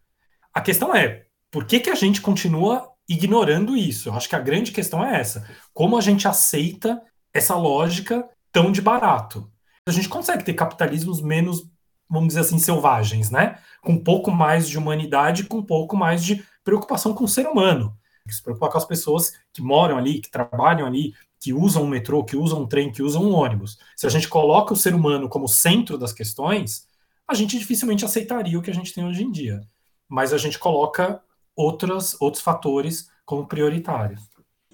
A 0.54 0.60
questão 0.60 0.94
é, 0.94 1.26
por 1.50 1.64
que, 1.64 1.80
que 1.80 1.90
a 1.90 1.94
gente 1.94 2.20
continua 2.20 2.90
ignorando 3.08 3.76
isso? 3.76 4.08
Eu 4.08 4.14
acho 4.14 4.28
que 4.28 4.36
a 4.36 4.40
grande 4.40 4.70
questão 4.70 5.04
é 5.04 5.20
essa. 5.20 5.48
Como 5.74 5.96
a 5.96 6.00
gente 6.00 6.28
aceita 6.28 7.02
essa 7.34 7.56
lógica 7.56 8.28
tão 8.52 8.70
de 8.70 8.80
barato? 8.80 9.50
A 9.86 9.90
gente 9.90 10.08
consegue 10.08 10.44
ter 10.44 10.54
capitalismos 10.54 11.20
menos, 11.20 11.68
vamos 12.08 12.28
dizer 12.28 12.40
assim, 12.40 12.58
selvagens, 12.58 13.30
né? 13.30 13.58
Com 13.82 13.92
um 13.92 14.02
pouco 14.02 14.30
mais 14.30 14.68
de 14.68 14.78
humanidade, 14.78 15.44
com 15.44 15.58
um 15.58 15.64
pouco 15.64 15.96
mais 15.96 16.24
de 16.24 16.44
preocupação 16.62 17.12
com 17.14 17.24
o 17.24 17.28
ser 17.28 17.46
humano. 17.46 17.96
Se 18.28 18.42
preocupar 18.42 18.70
com 18.70 18.78
as 18.78 18.84
pessoas 18.84 19.32
que 19.52 19.60
moram 19.60 19.98
ali, 19.98 20.20
que 20.20 20.30
trabalham 20.30 20.86
ali, 20.86 21.14
que 21.40 21.52
usam 21.52 21.82
o 21.82 21.88
metrô, 21.88 22.22
que 22.22 22.36
usam 22.36 22.62
um 22.62 22.66
trem, 22.68 22.92
que 22.92 23.02
usam 23.02 23.24
um 23.24 23.32
ônibus. 23.32 23.78
Se 23.96 24.06
a 24.06 24.10
gente 24.10 24.28
coloca 24.28 24.72
o 24.72 24.76
ser 24.76 24.94
humano 24.94 25.28
como 25.28 25.48
centro 25.48 25.98
das 25.98 26.12
questões, 26.12 26.86
a 27.26 27.34
gente 27.34 27.58
dificilmente 27.58 28.04
aceitaria 28.04 28.58
o 28.58 28.62
que 28.62 28.70
a 28.70 28.74
gente 28.74 28.92
tem 28.92 29.04
hoje 29.04 29.24
em 29.24 29.30
dia. 29.32 29.60
Mas 30.08 30.32
a 30.32 30.38
gente 30.38 30.58
coloca 30.58 31.20
outras, 31.56 32.16
outros 32.20 32.42
fatores 32.42 33.06
como 33.24 33.46
prioritários. 33.46 34.20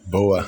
Boa. 0.07 0.47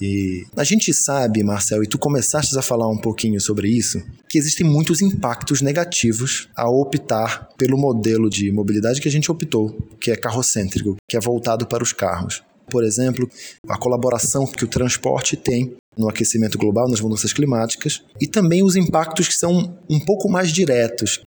E 0.00 0.44
a 0.56 0.62
gente 0.62 0.92
sabe, 0.94 1.42
Marcel, 1.42 1.82
e 1.82 1.88
tu 1.88 1.98
começaste 1.98 2.56
a 2.56 2.62
falar 2.62 2.88
um 2.88 2.98
pouquinho 2.98 3.40
sobre 3.40 3.68
isso, 3.68 4.00
que 4.28 4.38
existem 4.38 4.64
muitos 4.64 5.02
impactos 5.02 5.60
negativos 5.60 6.48
ao 6.54 6.80
optar 6.80 7.48
pelo 7.56 7.76
modelo 7.76 8.30
de 8.30 8.52
mobilidade 8.52 9.00
que 9.00 9.08
a 9.08 9.10
gente 9.10 9.30
optou, 9.32 9.76
que 10.00 10.10
é 10.10 10.16
carrocêntrico, 10.16 10.96
que 11.08 11.16
é 11.16 11.20
voltado 11.20 11.66
para 11.66 11.82
os 11.82 11.92
carros. 11.92 12.42
Por 12.70 12.84
exemplo, 12.84 13.28
a 13.68 13.76
colaboração 13.76 14.46
que 14.46 14.64
o 14.64 14.68
transporte 14.68 15.36
tem 15.36 15.76
no 15.96 16.08
aquecimento 16.08 16.58
global, 16.58 16.88
nas 16.88 17.00
mudanças 17.00 17.32
climáticas, 17.32 18.02
e 18.20 18.26
também 18.26 18.64
os 18.64 18.76
impactos 18.76 19.28
que 19.28 19.34
são 19.34 19.78
um 19.88 20.00
pouco 20.00 20.28
mais 20.28 20.50
diretos. 20.50 21.20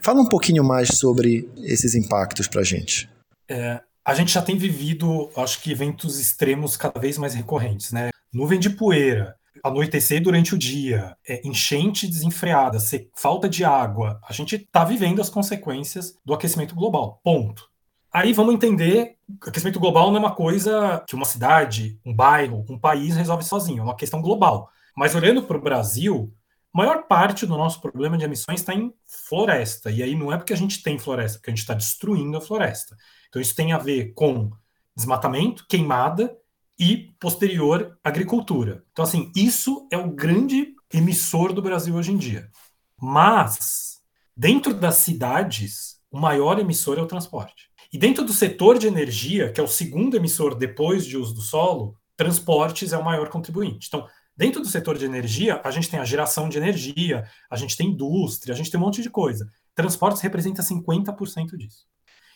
Fala 0.00 0.20
um 0.20 0.28
pouquinho 0.28 0.64
mais 0.64 0.88
sobre 0.96 1.48
esses 1.58 1.94
impactos 1.94 2.48
para 2.48 2.60
a 2.60 2.64
gente. 2.64 3.08
É, 3.48 3.80
a 4.04 4.14
gente 4.14 4.32
já 4.32 4.42
tem 4.42 4.56
vivido, 4.56 5.30
acho 5.36 5.60
que, 5.60 5.72
eventos 5.72 6.18
extremos 6.18 6.76
cada 6.76 7.00
vez 7.00 7.16
mais 7.18 7.34
recorrentes, 7.34 7.92
né? 7.92 8.10
Nuvem 8.32 8.58
de 8.58 8.70
poeira, 8.70 9.36
anoitecer 9.62 10.22
durante 10.22 10.54
o 10.54 10.58
dia, 10.58 11.16
é, 11.26 11.46
enchente 11.46 12.06
desenfreada, 12.06 12.78
falta 13.14 13.48
de 13.48 13.64
água. 13.64 14.20
A 14.28 14.32
gente 14.32 14.56
está 14.56 14.84
vivendo 14.84 15.22
as 15.22 15.30
consequências 15.30 16.18
do 16.24 16.34
aquecimento 16.34 16.74
global. 16.74 17.20
Ponto. 17.24 17.68
Aí 18.12 18.32
vamos 18.32 18.54
entender 18.54 19.16
que 19.42 19.48
aquecimento 19.48 19.80
global 19.80 20.10
não 20.10 20.18
é 20.18 20.20
uma 20.20 20.34
coisa 20.34 21.02
que 21.08 21.14
uma 21.14 21.24
cidade, 21.24 21.98
um 22.04 22.14
bairro, 22.14 22.64
um 22.68 22.78
país 22.78 23.16
resolve 23.16 23.42
sozinho, 23.42 23.80
é 23.80 23.82
uma 23.82 23.96
questão 23.96 24.20
global. 24.20 24.70
Mas 24.96 25.14
olhando 25.14 25.42
para 25.42 25.56
o 25.56 25.60
Brasil, 25.60 26.32
maior 26.74 27.04
parte 27.04 27.46
do 27.46 27.56
nosso 27.56 27.80
problema 27.80 28.18
de 28.18 28.24
emissões 28.24 28.60
está 28.60 28.74
em 28.74 28.92
floresta. 29.28 29.90
E 29.90 30.02
aí 30.02 30.16
não 30.16 30.32
é 30.32 30.36
porque 30.36 30.52
a 30.52 30.56
gente 30.56 30.82
tem 30.82 30.98
floresta, 30.98 31.38
porque 31.38 31.50
a 31.50 31.52
gente 31.52 31.62
está 31.62 31.74
destruindo 31.74 32.36
a 32.36 32.40
floresta. 32.40 32.96
Então, 33.34 33.42
isso 33.42 33.56
tem 33.56 33.72
a 33.72 33.78
ver 33.78 34.12
com 34.14 34.52
desmatamento, 34.94 35.66
queimada 35.66 36.32
e 36.78 37.12
posterior 37.18 37.98
agricultura. 38.04 38.84
Então, 38.92 39.04
assim, 39.04 39.32
isso 39.34 39.88
é 39.90 39.98
o 39.98 40.12
grande 40.12 40.72
emissor 40.92 41.52
do 41.52 41.60
Brasil 41.60 41.96
hoje 41.96 42.12
em 42.12 42.16
dia. 42.16 42.48
Mas, 42.96 44.00
dentro 44.36 44.72
das 44.72 44.98
cidades, 44.98 45.96
o 46.12 46.20
maior 46.20 46.60
emissor 46.60 46.96
é 46.96 47.02
o 47.02 47.08
transporte. 47.08 47.68
E 47.92 47.98
dentro 47.98 48.24
do 48.24 48.32
setor 48.32 48.78
de 48.78 48.86
energia, 48.86 49.50
que 49.50 49.60
é 49.60 49.64
o 49.64 49.68
segundo 49.68 50.16
emissor 50.16 50.54
depois 50.54 51.04
de 51.04 51.16
uso 51.16 51.34
do 51.34 51.40
solo, 51.40 51.96
transportes 52.16 52.92
é 52.92 52.96
o 52.96 53.04
maior 53.04 53.28
contribuinte. 53.30 53.88
Então, 53.88 54.06
dentro 54.36 54.60
do 54.60 54.68
setor 54.68 54.96
de 54.96 55.06
energia, 55.06 55.60
a 55.64 55.72
gente 55.72 55.90
tem 55.90 55.98
a 55.98 56.04
geração 56.04 56.48
de 56.48 56.56
energia, 56.56 57.28
a 57.50 57.56
gente 57.56 57.76
tem 57.76 57.88
indústria, 57.88 58.54
a 58.54 58.56
gente 58.56 58.70
tem 58.70 58.78
um 58.78 58.84
monte 58.84 59.02
de 59.02 59.10
coisa. 59.10 59.50
Transportes 59.74 60.22
representa 60.22 60.62
50% 60.62 61.56
disso. 61.56 61.92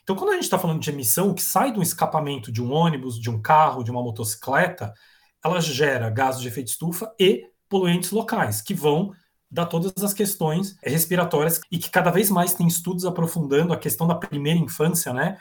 Então, 0.09 0.17
quando 0.17 0.31
a 0.31 0.35
gente 0.37 0.45
está 0.45 0.59
falando 0.59 0.81
de 0.81 0.89
emissão, 0.89 1.29
o 1.29 1.35
que 1.35 1.43
sai 1.43 1.71
do 1.71 1.83
escapamento 1.83 2.51
de 2.51 2.63
um 2.63 2.73
ônibus, 2.73 3.21
de 3.21 3.29
um 3.29 3.43
carro, 3.43 3.85
de 3.85 3.91
uma 3.91 4.03
motocicleta, 4.03 4.95
ela 5.45 5.61
gera 5.61 6.09
gases 6.09 6.41
de 6.41 6.49
efeito 6.49 6.69
estufa 6.69 7.15
e 7.21 7.45
poluentes 7.69 8.11
locais, 8.11 8.63
que 8.63 8.73
vão 8.73 9.13
dar 9.51 9.67
todas 9.67 9.93
as 10.03 10.15
questões 10.15 10.79
respiratórias 10.83 11.61
e 11.71 11.77
que 11.77 11.91
cada 11.91 12.11
vez 12.11 12.31
mais 12.31 12.55
tem 12.55 12.67
estudos 12.67 13.05
aprofundando 13.05 13.75
a 13.75 13.77
questão 13.77 14.07
da 14.07 14.15
primeira 14.15 14.59
infância, 14.59 15.13
né? 15.13 15.37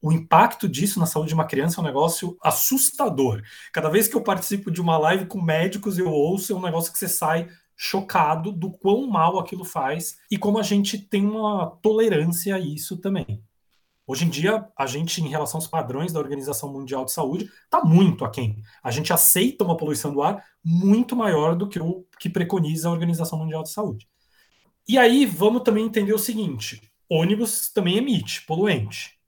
O 0.00 0.10
impacto 0.10 0.66
disso 0.66 0.98
na 0.98 1.04
saúde 1.04 1.28
de 1.28 1.34
uma 1.34 1.44
criança 1.44 1.78
é 1.78 1.82
um 1.82 1.86
negócio 1.86 2.38
assustador. 2.42 3.42
Cada 3.70 3.90
vez 3.90 4.08
que 4.08 4.16
eu 4.16 4.22
participo 4.22 4.70
de 4.70 4.80
uma 4.80 4.96
live 4.96 5.26
com 5.26 5.42
médicos, 5.42 5.98
eu 5.98 6.08
ouço 6.08 6.54
é 6.54 6.56
um 6.56 6.62
negócio 6.62 6.90
que 6.90 6.98
você 6.98 7.08
sai 7.08 7.50
chocado 7.76 8.50
do 8.50 8.72
quão 8.72 9.06
mal 9.06 9.38
aquilo 9.38 9.62
faz 9.62 10.16
e 10.30 10.38
como 10.38 10.58
a 10.58 10.62
gente 10.62 10.96
tem 10.96 11.26
uma 11.26 11.66
tolerância 11.82 12.56
a 12.56 12.58
isso 12.58 12.96
também. 12.96 13.44
Hoje 14.06 14.24
em 14.24 14.28
dia, 14.28 14.68
a 14.78 14.86
gente, 14.86 15.20
em 15.20 15.28
relação 15.28 15.58
aos 15.58 15.66
padrões 15.66 16.12
da 16.12 16.20
Organização 16.20 16.72
Mundial 16.72 17.04
de 17.04 17.12
Saúde, 17.12 17.50
está 17.64 17.82
muito 17.84 18.24
aquém. 18.24 18.62
A 18.82 18.90
gente 18.90 19.12
aceita 19.12 19.64
uma 19.64 19.76
poluição 19.76 20.12
do 20.12 20.22
ar 20.22 20.44
muito 20.64 21.16
maior 21.16 21.56
do 21.56 21.68
que 21.68 21.80
o 21.80 22.06
que 22.18 22.30
preconiza 22.30 22.88
a 22.88 22.92
Organização 22.92 23.38
Mundial 23.38 23.64
de 23.64 23.70
Saúde. 23.70 24.08
E 24.88 24.96
aí, 24.96 25.26
vamos 25.26 25.62
também 25.62 25.84
entender 25.84 26.12
o 26.12 26.18
seguinte: 26.18 26.80
ônibus 27.08 27.68
também 27.70 27.96
emite 27.96 28.46
poluente. 28.46 29.18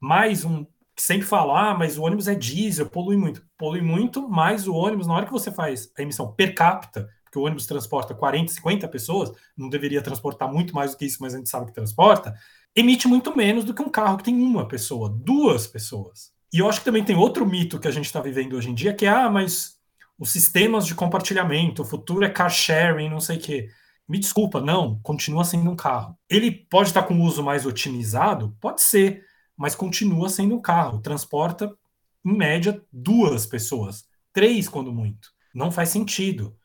Mais 0.00 0.44
um 0.44 0.64
sempre 0.96 1.26
fala, 1.26 1.70
ah, 1.70 1.74
mas 1.74 1.96
o 1.96 2.02
ônibus 2.02 2.28
é 2.28 2.34
diesel, 2.34 2.88
polui 2.88 3.16
muito. 3.16 3.42
Polui 3.56 3.80
muito, 3.80 4.28
mas 4.28 4.66
o 4.66 4.74
ônibus, 4.74 5.06
na 5.06 5.14
hora 5.14 5.26
que 5.26 5.32
você 5.32 5.50
faz 5.50 5.90
a 5.96 6.02
emissão 6.02 6.32
per 6.32 6.54
capita, 6.54 7.08
porque 7.24 7.38
o 7.38 7.42
ônibus 7.42 7.66
transporta 7.66 8.14
40, 8.14 8.52
50 8.52 8.88
pessoas, 8.88 9.32
não 9.56 9.68
deveria 9.68 10.02
transportar 10.02 10.52
muito 10.52 10.74
mais 10.74 10.92
do 10.92 10.96
que 10.96 11.04
isso, 11.04 11.18
mas 11.20 11.34
a 11.34 11.38
gente 11.38 11.48
sabe 11.48 11.66
que 11.66 11.72
transporta, 11.72 12.34
emite 12.78 13.08
muito 13.08 13.36
menos 13.36 13.64
do 13.64 13.74
que 13.74 13.82
um 13.82 13.88
carro 13.88 14.18
que 14.18 14.24
tem 14.24 14.34
uma 14.34 14.66
pessoa, 14.66 15.08
duas 15.08 15.66
pessoas. 15.66 16.32
E 16.52 16.58
eu 16.60 16.68
acho 16.68 16.80
que 16.80 16.84
também 16.84 17.04
tem 17.04 17.16
outro 17.16 17.46
mito 17.46 17.78
que 17.78 17.88
a 17.88 17.90
gente 17.90 18.06
está 18.06 18.20
vivendo 18.20 18.54
hoje 18.54 18.70
em 18.70 18.74
dia, 18.74 18.94
que 18.94 19.04
é, 19.04 19.08
ah, 19.08 19.30
mas 19.30 19.76
os 20.18 20.30
sistemas 20.30 20.86
de 20.86 20.94
compartilhamento, 20.94 21.82
o 21.82 21.84
futuro 21.84 22.24
é 22.24 22.30
car 22.30 22.50
sharing, 22.50 23.08
não 23.08 23.20
sei 23.20 23.36
o 23.36 23.40
quê. 23.40 23.68
Me 24.08 24.18
desculpa, 24.18 24.60
não, 24.60 24.98
continua 25.02 25.44
sendo 25.44 25.70
um 25.70 25.76
carro. 25.76 26.16
Ele 26.28 26.50
pode 26.50 26.88
estar 26.88 27.02
com 27.02 27.20
uso 27.20 27.42
mais 27.42 27.66
otimizado? 27.66 28.56
Pode 28.60 28.80
ser, 28.80 29.22
mas 29.56 29.74
continua 29.74 30.28
sendo 30.28 30.54
um 30.54 30.62
carro. 30.62 31.00
Transporta, 31.00 31.76
em 32.24 32.36
média, 32.36 32.82
duas 32.90 33.44
pessoas, 33.44 34.06
três 34.32 34.68
quando 34.68 34.92
muito. 34.92 35.28
Não 35.54 35.70
faz 35.70 35.90
sentido. 35.90 36.56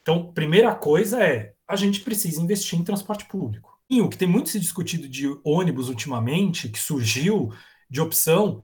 Então, 0.00 0.32
primeira 0.32 0.74
coisa 0.74 1.22
é, 1.22 1.52
a 1.68 1.76
gente 1.76 2.00
precisa 2.00 2.40
investir 2.40 2.78
em 2.78 2.84
transporte 2.84 3.26
público. 3.26 3.75
E 3.88 4.00
o 4.00 4.08
que 4.08 4.18
tem 4.18 4.28
muito 4.28 4.48
se 4.48 4.58
discutido 4.60 5.08
de 5.08 5.26
ônibus 5.44 5.88
ultimamente, 5.88 6.68
que 6.68 6.78
surgiu 6.78 7.52
de 7.88 8.00
opção, 8.00 8.62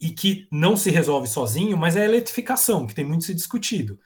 e 0.00 0.10
que 0.10 0.48
não 0.50 0.76
se 0.76 0.90
resolve 0.90 1.28
sozinho, 1.28 1.76
mas 1.76 1.94
é 1.94 2.02
a 2.02 2.06
eletrificação, 2.06 2.86
que 2.86 2.94
tem 2.94 3.04
muito 3.04 3.24
se 3.24 3.34
discutido. 3.34 3.98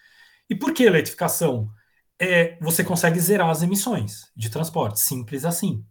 E 0.51 0.55
por 0.55 0.75
que 0.75 0.83
eletrificação? 0.83 1.71
é, 2.19 2.57
você 2.61 2.85
consegue 2.85 3.19
zerar 3.21 3.51
as 3.51 3.63
emissões 3.63 4.31
de 4.37 4.49
transporte, 4.51 5.01
simples 5.01 5.45
assim. 5.45 5.85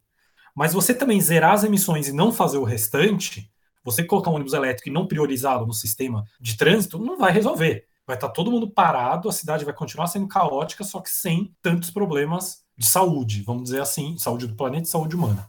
Mas 0.56 0.74
você 0.74 0.94
também 0.94 1.20
zerar 1.20 1.54
as 1.54 1.64
emissões 1.64 2.08
e 2.08 2.14
não 2.14 2.32
fazer 2.32 2.58
o 2.58 2.64
restante, 2.64 3.52
você 3.84 4.04
colocar 4.04 4.32
um 4.32 4.36
ônibus 4.36 4.54
elétrico 4.54 4.90
e 4.90 4.92
não 4.92 5.08
priorizá-lo 5.08 5.66
no 5.66 5.74
sistema 5.74 6.24
de 6.40 6.56
trânsito, 6.56 7.00
não 7.00 7.18
vai 7.18 7.32
resolver. 7.32 7.86
Vai 8.06 8.16
estar 8.16 8.30
todo 8.30 8.52
mundo 8.52 8.70
parado, 8.70 9.30
a 9.30 9.32
cidade 9.32 9.66
vai 9.66 9.74
continuar 9.74 10.08
sendo 10.08 10.28
caótica, 10.28 10.84
só 10.84 11.00
que 11.02 11.10
sem 11.10 11.56
tantos 11.62 11.90
problemas 11.90 12.63
de 12.78 12.86
saúde, 12.86 13.44
vamos 13.46 13.64
dizer 13.66 13.82
assim, 13.82 14.18
saúde 14.18 14.48
do 14.48 14.56
planeta 14.56 14.84
e 14.84 14.90
saúde 14.90 15.16
humana. 15.16 15.48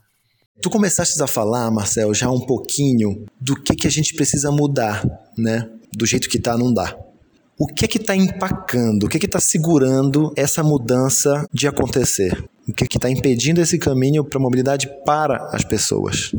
Tu 0.61 0.69
começaste 0.69 1.21
a 1.21 1.27
falar, 1.27 1.69
Marcel, 1.69 2.13
já 2.13 2.29
um 2.29 2.39
pouquinho 2.39 3.25
do 3.39 3.55
que, 3.55 3.75
que 3.75 3.87
a 3.87 3.91
gente 3.91 4.13
precisa 4.13 4.51
mudar, 4.51 5.03
né? 5.37 5.69
Do 5.93 6.05
jeito 6.05 6.29
que 6.29 6.39
tá, 6.39 6.57
não 6.57 6.73
dá. 6.73 6.97
O 7.57 7.67
que 7.67 7.87
que 7.87 7.97
está 7.97 8.15
empacando? 8.15 9.03
O 9.03 9.09
que 9.09 9.19
que 9.19 9.25
está 9.25 9.39
segurando 9.39 10.33
essa 10.35 10.63
mudança 10.63 11.47
de 11.53 11.67
acontecer? 11.67 12.43
O 12.67 12.73
que 12.73 12.87
que 12.87 12.97
está 12.97 13.09
impedindo 13.09 13.61
esse 13.61 13.77
caminho 13.77 14.23
para 14.23 14.39
a 14.39 14.41
mobilidade 14.41 14.89
para 15.05 15.49
as 15.53 15.63
pessoas? 15.63 16.31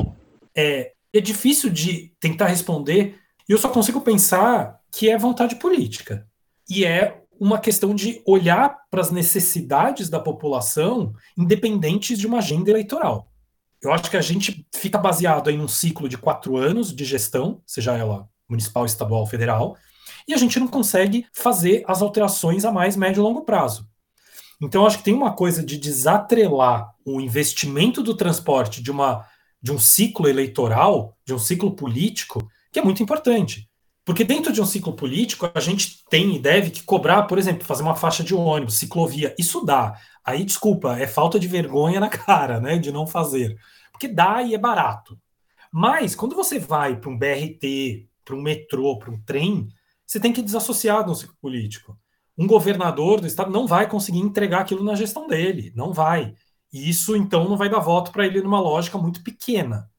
É, 0.55 0.91
é 1.13 1.21
difícil 1.21 1.69
de 1.69 2.11
tentar 2.19 2.47
responder 2.47 3.15
e 3.47 3.51
eu 3.51 3.57
só 3.57 3.69
consigo 3.69 4.01
pensar 4.01 4.79
que 4.91 5.09
é 5.09 5.17
vontade 5.17 5.55
política. 5.55 6.27
E 6.69 6.85
é 6.85 7.21
uma 7.39 7.59
questão 7.59 7.93
de 7.93 8.21
olhar 8.25 8.77
para 8.89 9.01
as 9.01 9.11
necessidades 9.11 10.09
da 10.09 10.19
população 10.19 11.13
independentes 11.37 12.17
de 12.17 12.27
uma 12.27 12.39
agenda 12.39 12.69
eleitoral. 12.69 13.31
Eu 13.81 13.91
acho 13.91 14.09
que 14.09 14.17
a 14.17 14.21
gente 14.21 14.65
fica 14.75 14.97
baseado 14.97 15.49
em 15.49 15.59
um 15.59 15.67
ciclo 15.67 16.09
de 16.09 16.17
quatro 16.17 16.57
anos 16.57 16.93
de 16.93 17.05
gestão, 17.05 17.61
seja 17.65 17.95
ela 17.95 18.27
municipal, 18.49 18.85
estadual, 18.85 19.25
federal, 19.25 19.77
e 20.27 20.33
a 20.33 20.37
gente 20.37 20.59
não 20.59 20.67
consegue 20.67 21.25
fazer 21.33 21.83
as 21.87 22.01
alterações 22.01 22.65
a 22.65 22.71
mais 22.71 22.95
médio 22.95 23.21
e 23.21 23.23
longo 23.23 23.43
prazo. 23.43 23.87
Então, 24.61 24.85
acho 24.85 24.97
que 24.97 25.03
tem 25.03 25.13
uma 25.13 25.33
coisa 25.33 25.63
de 25.63 25.77
desatrelar 25.77 26.91
o 27.05 27.21
investimento 27.21 28.01
do 28.01 28.15
transporte 28.15 28.81
de, 28.81 28.89
uma, 28.89 29.25
de 29.61 29.71
um 29.71 29.77
ciclo 29.77 30.27
eleitoral, 30.27 31.15
de 31.25 31.33
um 31.33 31.39
ciclo 31.39 31.75
político, 31.75 32.49
que 32.71 32.79
é 32.79 32.83
muito 32.83 33.03
importante. 33.03 33.69
Porque 34.07 34.23
dentro 34.23 34.53
de 34.53 34.61
um 34.61 34.65
ciclo 34.65 34.93
político, 34.93 35.51
a 35.53 35.59
gente 35.59 36.01
tem 36.09 36.33
e 36.33 36.39
deve 36.39 36.71
que 36.71 36.81
cobrar, 36.81 37.23
por 37.23 37.37
exemplo, 37.37 37.65
fazer 37.65 37.83
uma 37.83 37.93
faixa 37.93 38.23
de 38.23 38.33
ônibus, 38.33 38.75
ciclovia. 38.75 39.35
Isso 39.37 39.65
dá. 39.65 39.99
Aí, 40.23 40.45
desculpa, 40.45 40.97
é 40.97 41.05
falta 41.05 41.37
de 41.37 41.45
vergonha 41.45 41.99
na 41.99 42.07
cara, 42.07 42.57
né, 42.61 42.77
de 42.77 42.89
não 42.89 43.05
fazer. 43.05 43.59
Porque 43.91 44.07
dá 44.07 44.41
e 44.41 44.55
é 44.55 44.57
barato. 44.57 45.19
Mas, 45.69 46.15
quando 46.15 46.37
você 46.37 46.57
vai 46.57 46.95
para 46.95 47.09
um 47.09 47.17
BRT, 47.17 48.07
para 48.23 48.33
um 48.33 48.41
metrô, 48.41 48.97
para 48.97 49.11
um 49.11 49.19
trem, 49.19 49.67
você 50.05 50.21
tem 50.21 50.31
que 50.31 50.41
desassociar 50.41 51.03
de 51.03 51.11
um 51.11 51.15
ciclo 51.15 51.35
político. 51.41 51.99
Um 52.37 52.47
governador 52.47 53.19
do 53.19 53.27
estado 53.27 53.51
não 53.51 53.67
vai 53.67 53.89
conseguir 53.89 54.19
entregar 54.19 54.61
aquilo 54.61 54.85
na 54.85 54.95
gestão 54.95 55.27
dele, 55.27 55.73
não 55.75 55.91
vai. 55.91 56.33
E 56.71 56.89
isso, 56.89 57.13
então, 57.13 57.49
não 57.49 57.57
vai 57.57 57.67
dar 57.67 57.79
voto 57.79 58.13
para 58.13 58.25
ele 58.25 58.41
numa 58.41 58.61
lógica 58.61 58.97
muito 58.97 59.21
pequena. 59.21 59.91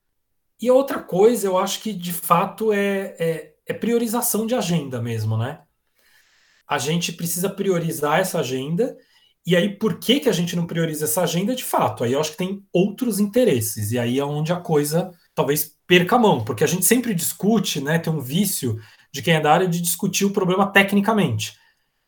E 0.58 0.70
outra 0.70 0.98
coisa, 0.98 1.46
eu 1.46 1.58
acho 1.58 1.82
que 1.82 1.92
de 1.92 2.12
fato 2.14 2.72
é, 2.72 3.14
é, 3.18 3.57
é 3.68 3.74
priorização 3.74 4.46
de 4.46 4.54
agenda 4.54 5.00
mesmo, 5.00 5.36
né? 5.36 5.60
A 6.66 6.78
gente 6.78 7.12
precisa 7.12 7.48
priorizar 7.50 8.18
essa 8.18 8.40
agenda. 8.40 8.96
E 9.46 9.54
aí, 9.54 9.78
por 9.78 9.98
que, 9.98 10.20
que 10.20 10.28
a 10.28 10.32
gente 10.32 10.56
não 10.56 10.66
prioriza 10.66 11.04
essa 11.04 11.22
agenda 11.22 11.54
de 11.54 11.64
fato? 11.64 12.02
Aí 12.02 12.12
eu 12.12 12.20
acho 12.20 12.32
que 12.32 12.36
tem 12.38 12.62
outros 12.72 13.20
interesses. 13.20 13.92
E 13.92 13.98
aí 13.98 14.18
é 14.18 14.24
onde 14.24 14.52
a 14.52 14.56
coisa 14.56 15.10
talvez 15.34 15.72
perca 15.86 16.16
a 16.16 16.18
mão, 16.18 16.44
porque 16.44 16.64
a 16.64 16.66
gente 16.66 16.84
sempre 16.84 17.14
discute, 17.14 17.80
né? 17.80 17.98
Tem 17.98 18.12
um 18.12 18.20
vício 18.20 18.78
de 19.12 19.22
quem 19.22 19.34
é 19.34 19.40
da 19.40 19.52
área 19.52 19.68
de 19.68 19.80
discutir 19.80 20.24
o 20.24 20.32
problema 20.32 20.70
tecnicamente. 20.70 21.56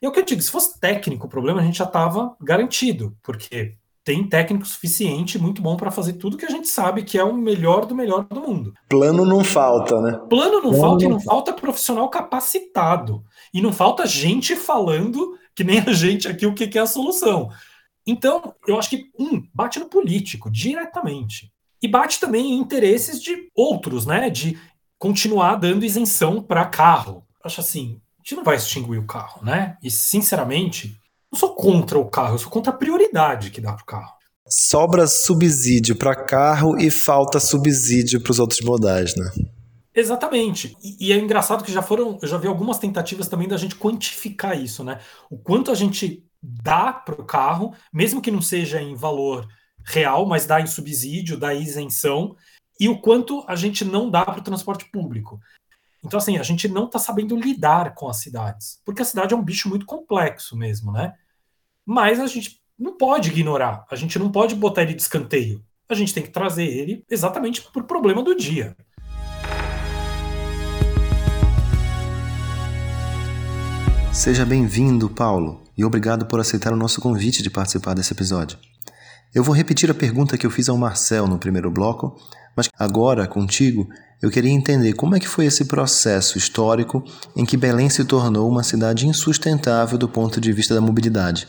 E 0.02 0.06
é 0.06 0.08
o 0.08 0.12
que 0.12 0.20
eu 0.20 0.24
digo, 0.24 0.40
se 0.40 0.50
fosse 0.50 0.80
técnico 0.80 1.26
o 1.26 1.30
problema, 1.30 1.60
a 1.60 1.64
gente 1.64 1.78
já 1.78 1.84
estava 1.84 2.34
garantido, 2.40 3.16
porque 3.22 3.76
tem 4.10 4.24
técnico 4.24 4.66
suficiente, 4.66 5.38
muito 5.38 5.62
bom 5.62 5.76
para 5.76 5.88
fazer 5.88 6.14
tudo 6.14 6.36
que 6.36 6.44
a 6.44 6.50
gente 6.50 6.66
sabe 6.66 7.04
que 7.04 7.16
é 7.16 7.22
o 7.22 7.32
melhor 7.32 7.86
do 7.86 7.94
melhor 7.94 8.24
do 8.24 8.40
mundo. 8.40 8.74
Plano 8.88 9.24
não 9.24 9.44
falta, 9.44 10.00
né? 10.00 10.18
Plano 10.28 10.54
não 10.54 10.70
Plano 10.72 10.80
falta 10.80 11.04
não 11.04 11.10
e 11.10 11.14
não 11.14 11.20
falta 11.20 11.52
profissional 11.52 12.08
capacitado. 12.08 13.22
E 13.54 13.62
não 13.62 13.72
falta 13.72 14.04
gente 14.08 14.56
falando, 14.56 15.38
que 15.54 15.62
nem 15.62 15.78
a 15.78 15.92
gente 15.92 16.26
aqui, 16.26 16.44
o 16.44 16.52
que 16.52 16.76
é 16.76 16.82
a 16.82 16.86
solução. 16.86 17.50
Então, 18.04 18.52
eu 18.66 18.76
acho 18.76 18.90
que, 18.90 19.04
um, 19.16 19.46
bate 19.54 19.78
no 19.78 19.86
político, 19.86 20.50
diretamente. 20.50 21.52
E 21.80 21.86
bate 21.86 22.18
também 22.18 22.54
em 22.54 22.58
interesses 22.58 23.22
de 23.22 23.48
outros, 23.54 24.06
né? 24.06 24.28
De 24.28 24.58
continuar 24.98 25.54
dando 25.54 25.84
isenção 25.84 26.42
para 26.42 26.66
carro. 26.66 27.24
Acho 27.44 27.60
assim, 27.60 28.00
a 28.18 28.22
gente 28.24 28.34
não 28.34 28.42
vai 28.42 28.56
extinguir 28.56 28.98
o 28.98 29.06
carro, 29.06 29.44
né? 29.44 29.76
E 29.80 29.88
sinceramente, 29.88 30.99
não 31.32 31.38
sou 31.38 31.54
contra 31.54 31.98
o 31.98 32.08
carro, 32.08 32.34
eu 32.34 32.38
sou 32.38 32.50
contra 32.50 32.72
a 32.72 32.76
prioridade 32.76 33.50
que 33.50 33.60
dá 33.60 33.72
para 33.72 33.82
o 33.82 33.86
carro. 33.86 34.12
Sobra 34.48 35.06
subsídio 35.06 35.94
para 35.94 36.14
carro 36.14 36.76
e 36.76 36.90
falta 36.90 37.38
subsídio 37.38 38.20
para 38.20 38.32
os 38.32 38.40
outros 38.40 38.60
modais, 38.60 39.14
né? 39.14 39.30
Exatamente. 39.94 40.76
E, 40.82 41.08
e, 41.08 41.12
é 41.12 41.18
engraçado 41.18 41.62
que 41.62 41.72
já 41.72 41.82
foram, 41.82 42.18
eu 42.20 42.28
já 42.28 42.36
vi 42.36 42.48
algumas 42.48 42.78
tentativas 42.78 43.28
também 43.28 43.46
da 43.46 43.56
gente 43.56 43.76
quantificar 43.76 44.60
isso, 44.60 44.82
né? 44.82 45.00
O 45.30 45.38
quanto 45.38 45.70
a 45.70 45.74
gente 45.74 46.24
dá 46.42 46.92
para 46.92 47.20
o 47.20 47.24
carro, 47.24 47.74
mesmo 47.92 48.20
que 48.20 48.30
não 48.30 48.42
seja 48.42 48.80
em 48.80 48.94
valor 48.94 49.46
real, 49.84 50.26
mas 50.26 50.46
dá 50.46 50.60
em 50.60 50.66
subsídio, 50.66 51.36
dá 51.36 51.54
isenção, 51.54 52.34
e 52.78 52.88
o 52.88 52.98
quanto 52.98 53.44
a 53.46 53.54
gente 53.54 53.84
não 53.84 54.10
dá 54.10 54.24
para 54.24 54.38
o 54.38 54.42
transporte 54.42 54.90
público. 54.90 55.38
Então, 56.02 56.16
assim, 56.16 56.38
a 56.38 56.42
gente 56.42 56.66
não 56.66 56.86
está 56.86 56.98
sabendo 56.98 57.36
lidar 57.36 57.94
com 57.94 58.08
as 58.08 58.16
cidades, 58.16 58.80
porque 58.84 59.02
a 59.02 59.04
cidade 59.04 59.34
é 59.34 59.36
um 59.36 59.44
bicho 59.44 59.68
muito 59.68 59.84
complexo 59.84 60.56
mesmo, 60.56 60.90
né? 60.92 61.12
Mas 61.84 62.18
a 62.18 62.26
gente 62.26 62.58
não 62.78 62.96
pode 62.96 63.28
ignorar, 63.28 63.84
a 63.90 63.96
gente 63.96 64.18
não 64.18 64.32
pode 64.32 64.54
botar 64.54 64.82
ele 64.82 64.94
de 64.94 65.02
escanteio. 65.02 65.62
A 65.88 65.94
gente 65.94 66.14
tem 66.14 66.22
que 66.22 66.30
trazer 66.30 66.64
ele 66.64 67.04
exatamente 67.10 67.60
por 67.60 67.84
problema 67.84 68.22
do 68.22 68.34
dia. 68.34 68.74
Seja 74.10 74.46
bem-vindo, 74.46 75.10
Paulo, 75.10 75.62
e 75.76 75.84
obrigado 75.84 76.24
por 76.26 76.40
aceitar 76.40 76.72
o 76.72 76.76
nosso 76.76 77.00
convite 77.00 77.42
de 77.42 77.50
participar 77.50 77.94
desse 77.94 78.12
episódio. 78.12 78.58
Eu 79.34 79.44
vou 79.44 79.54
repetir 79.54 79.90
a 79.90 79.94
pergunta 79.94 80.38
que 80.38 80.46
eu 80.46 80.50
fiz 80.50 80.68
ao 80.68 80.78
Marcel 80.78 81.26
no 81.26 81.38
primeiro 81.38 81.70
bloco, 81.70 82.16
mas 82.56 82.68
agora, 82.78 83.26
contigo, 83.26 83.88
eu 84.22 84.30
queria 84.30 84.50
entender 84.50 84.92
como 84.92 85.16
é 85.16 85.20
que 85.20 85.28
foi 85.28 85.46
esse 85.46 85.66
processo 85.66 86.36
histórico 86.36 87.02
em 87.34 87.44
que 87.44 87.56
Belém 87.56 87.88
se 87.88 88.04
tornou 88.04 88.48
uma 88.48 88.62
cidade 88.62 89.06
insustentável 89.06 89.96
do 89.96 90.08
ponto 90.08 90.40
de 90.40 90.52
vista 90.52 90.74
da 90.74 90.80
mobilidade. 90.80 91.48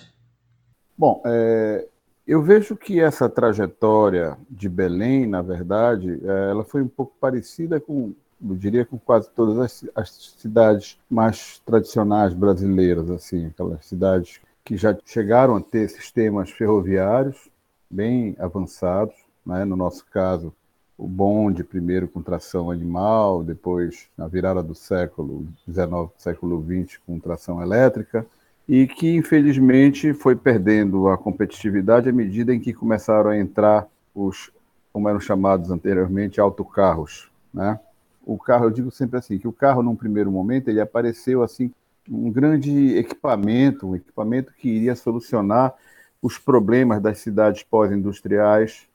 Bom, 0.97 1.21
é, 1.25 1.85
eu 2.25 2.41
vejo 2.41 2.77
que 2.77 3.01
essa 3.01 3.27
trajetória 3.27 4.37
de 4.49 4.69
Belém, 4.69 5.25
na 5.25 5.41
verdade, 5.41 6.19
é, 6.23 6.51
ela 6.51 6.63
foi 6.63 6.81
um 6.81 6.87
pouco 6.87 7.13
parecida 7.19 7.79
com, 7.79 8.13
eu 8.41 8.55
diria, 8.55 8.85
com 8.85 8.97
quase 8.97 9.29
todas 9.35 9.57
as, 9.57 9.89
as 9.95 10.35
cidades 10.37 10.97
mais 11.09 11.59
tradicionais 11.65 12.33
brasileiras, 12.33 13.09
assim, 13.09 13.47
aquelas 13.47 13.85
cidades 13.85 14.39
que 14.63 14.77
já 14.77 14.97
chegaram 15.03 15.57
a 15.57 15.61
ter 15.61 15.89
sistemas 15.89 16.51
ferroviários 16.51 17.49
bem 17.89 18.35
avançados, 18.39 19.15
né? 19.45 19.65
no 19.65 19.75
nosso 19.75 20.05
caso, 20.05 20.53
o 21.01 21.07
bonde, 21.07 21.63
primeiro 21.63 22.07
com 22.07 22.21
tração 22.21 22.69
animal, 22.69 23.43
depois, 23.43 24.07
na 24.15 24.27
virada 24.27 24.61
do 24.61 24.75
século 24.75 25.47
XIX, 25.65 26.11
século 26.15 26.63
XX, 26.63 26.99
com 27.07 27.19
tração 27.19 27.59
elétrica, 27.59 28.23
e 28.69 28.85
que, 28.85 29.15
infelizmente, 29.15 30.13
foi 30.13 30.35
perdendo 30.35 31.07
a 31.09 31.17
competitividade 31.17 32.07
à 32.07 32.13
medida 32.13 32.53
em 32.53 32.59
que 32.59 32.71
começaram 32.71 33.31
a 33.31 33.37
entrar 33.37 33.87
os, 34.13 34.51
como 34.93 35.09
eram 35.09 35.19
chamados 35.19 35.71
anteriormente, 35.71 36.39
autocarros. 36.39 37.31
Né? 37.51 37.79
O 38.23 38.37
carro, 38.37 38.65
eu 38.65 38.71
digo 38.71 38.91
sempre 38.91 39.17
assim, 39.17 39.39
que 39.39 39.47
o 39.47 39.51
carro, 39.51 39.81
num 39.81 39.95
primeiro 39.95 40.31
momento, 40.31 40.67
ele 40.67 40.79
apareceu 40.79 41.41
assim 41.41 41.71
um 42.07 42.31
grande 42.31 42.95
equipamento, 42.95 43.87
um 43.87 43.95
equipamento 43.95 44.53
que 44.53 44.69
iria 44.69 44.95
solucionar 44.95 45.73
os 46.21 46.37
problemas 46.37 47.01
das 47.01 47.17
cidades 47.17 47.63
pós-industriais. 47.63 48.87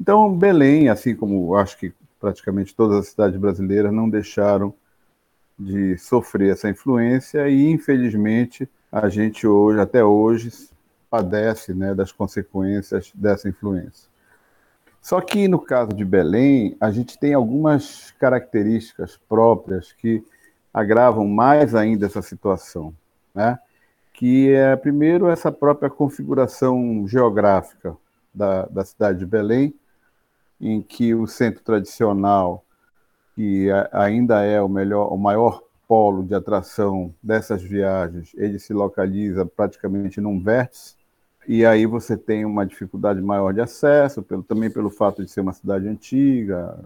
Então, 0.00 0.32
Belém, 0.34 0.88
assim 0.88 1.14
como 1.14 1.54
acho 1.56 1.76
que 1.78 1.92
praticamente 2.20 2.74
todas 2.74 2.98
as 2.98 3.08
cidades 3.08 3.38
brasileiras, 3.38 3.92
não 3.92 4.08
deixaram 4.08 4.74
de 5.58 5.96
sofrer 5.98 6.52
essa 6.52 6.68
influência 6.68 7.48
e, 7.48 7.68
infelizmente, 7.70 8.68
a 8.90 9.08
gente 9.08 9.46
hoje, 9.46 9.80
até 9.80 10.04
hoje, 10.04 10.50
padece 11.10 11.74
né, 11.74 11.94
das 11.94 12.12
consequências 12.12 13.10
dessa 13.14 13.48
influência. 13.48 14.08
Só 15.00 15.20
que 15.20 15.48
no 15.48 15.58
caso 15.58 15.92
de 15.92 16.04
Belém, 16.04 16.76
a 16.80 16.90
gente 16.90 17.18
tem 17.18 17.34
algumas 17.34 18.10
características 18.18 19.18
próprias 19.28 19.92
que 19.92 20.24
agravam 20.72 21.26
mais 21.26 21.74
ainda 21.74 22.06
essa 22.06 22.20
situação, 22.20 22.94
né? 23.34 23.58
Que 24.12 24.52
é 24.52 24.76
primeiro 24.76 25.28
essa 25.28 25.50
própria 25.50 25.88
configuração 25.88 27.06
geográfica 27.06 27.96
da, 28.34 28.66
da 28.66 28.84
cidade 28.84 29.20
de 29.20 29.26
Belém, 29.26 29.72
em 30.60 30.82
que 30.82 31.14
o 31.14 31.26
centro 31.26 31.62
tradicional, 31.62 32.64
que 33.34 33.68
ainda 33.92 34.42
é 34.42 34.60
o 34.60 34.68
melhor, 34.68 35.12
o 35.12 35.16
maior 35.16 35.62
polo 35.86 36.24
de 36.24 36.34
atração 36.34 37.14
dessas 37.22 37.62
viagens, 37.62 38.32
ele 38.36 38.58
se 38.58 38.72
localiza 38.72 39.46
praticamente 39.46 40.20
num 40.20 40.40
vértice 40.40 40.98
e 41.48 41.64
aí 41.64 41.86
você 41.86 42.14
tem 42.14 42.44
uma 42.44 42.66
dificuldade 42.66 43.22
maior 43.22 43.54
de 43.54 43.62
acesso, 43.62 44.22
pelo, 44.22 44.42
também 44.42 44.70
pelo 44.70 44.90
fato 44.90 45.24
de 45.24 45.30
ser 45.30 45.40
uma 45.40 45.54
cidade 45.54 45.88
antiga, 45.88 46.78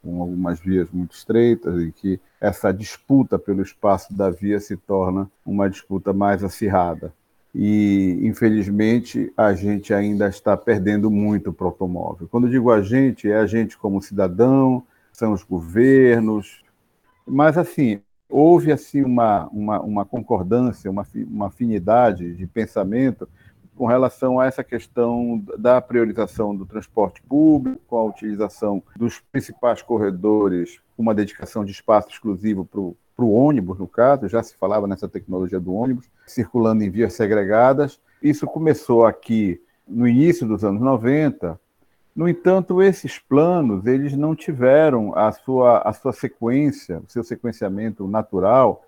com 0.00 0.22
algumas 0.22 0.60
vias 0.60 0.88
muito 0.92 1.16
estreitas, 1.16 1.82
e 1.82 1.90
que 1.90 2.20
essa 2.40 2.70
disputa 2.70 3.40
pelo 3.40 3.60
espaço 3.60 4.16
da 4.16 4.30
via 4.30 4.60
se 4.60 4.76
torna 4.76 5.28
uma 5.44 5.68
disputa 5.68 6.12
mais 6.12 6.44
acirrada. 6.44 7.12
E, 7.54 8.18
infelizmente, 8.22 9.32
a 9.36 9.54
gente 9.54 9.92
ainda 9.92 10.28
está 10.28 10.56
perdendo 10.56 11.10
muito 11.10 11.52
para 11.52 11.64
o 11.64 11.68
automóvel. 11.68 12.28
Quando 12.30 12.48
digo 12.48 12.70
a 12.70 12.82
gente, 12.82 13.30
é 13.30 13.36
a 13.36 13.46
gente 13.46 13.76
como 13.78 14.02
cidadão, 14.02 14.82
são 15.12 15.32
os 15.32 15.42
governos, 15.42 16.62
mas, 17.26 17.58
assim, 17.58 18.00
houve 18.28 18.70
assim 18.70 19.02
uma, 19.02 19.48
uma, 19.48 19.80
uma 19.80 20.04
concordância, 20.04 20.90
uma, 20.90 21.06
uma 21.26 21.46
afinidade 21.46 22.34
de 22.34 22.46
pensamento 22.46 23.28
com 23.78 23.86
relação 23.86 24.40
a 24.40 24.46
essa 24.46 24.64
questão 24.64 25.42
da 25.56 25.80
priorização 25.80 26.54
do 26.54 26.66
transporte 26.66 27.22
público, 27.22 27.80
com 27.86 27.96
a 27.96 28.04
utilização 28.04 28.82
dos 28.96 29.20
principais 29.20 29.80
corredores, 29.80 30.80
uma 30.96 31.14
dedicação 31.14 31.64
de 31.64 31.70
espaço 31.70 32.08
exclusivo 32.10 32.64
para 32.64 32.80
o 32.80 32.96
ônibus, 33.26 33.78
no 33.78 33.88
caso, 33.88 34.28
já 34.28 34.42
se 34.42 34.54
falava 34.56 34.86
nessa 34.86 35.08
tecnologia 35.08 35.58
do 35.58 35.74
ônibus, 35.74 36.08
circulando 36.26 36.84
em 36.84 36.90
vias 36.90 37.14
segregadas. 37.14 38.00
Isso 38.22 38.46
começou 38.46 39.04
aqui 39.04 39.60
no 39.86 40.06
início 40.06 40.46
dos 40.46 40.64
anos 40.64 40.80
90. 40.80 41.58
No 42.14 42.28
entanto, 42.28 42.82
esses 42.82 43.18
planos 43.18 43.86
eles 43.86 44.16
não 44.16 44.34
tiveram 44.34 45.16
a 45.16 45.32
sua, 45.32 45.78
a 45.78 45.92
sua 45.92 46.12
sequência, 46.12 47.00
o 47.06 47.10
seu 47.10 47.24
sequenciamento 47.24 48.06
natural, 48.06 48.84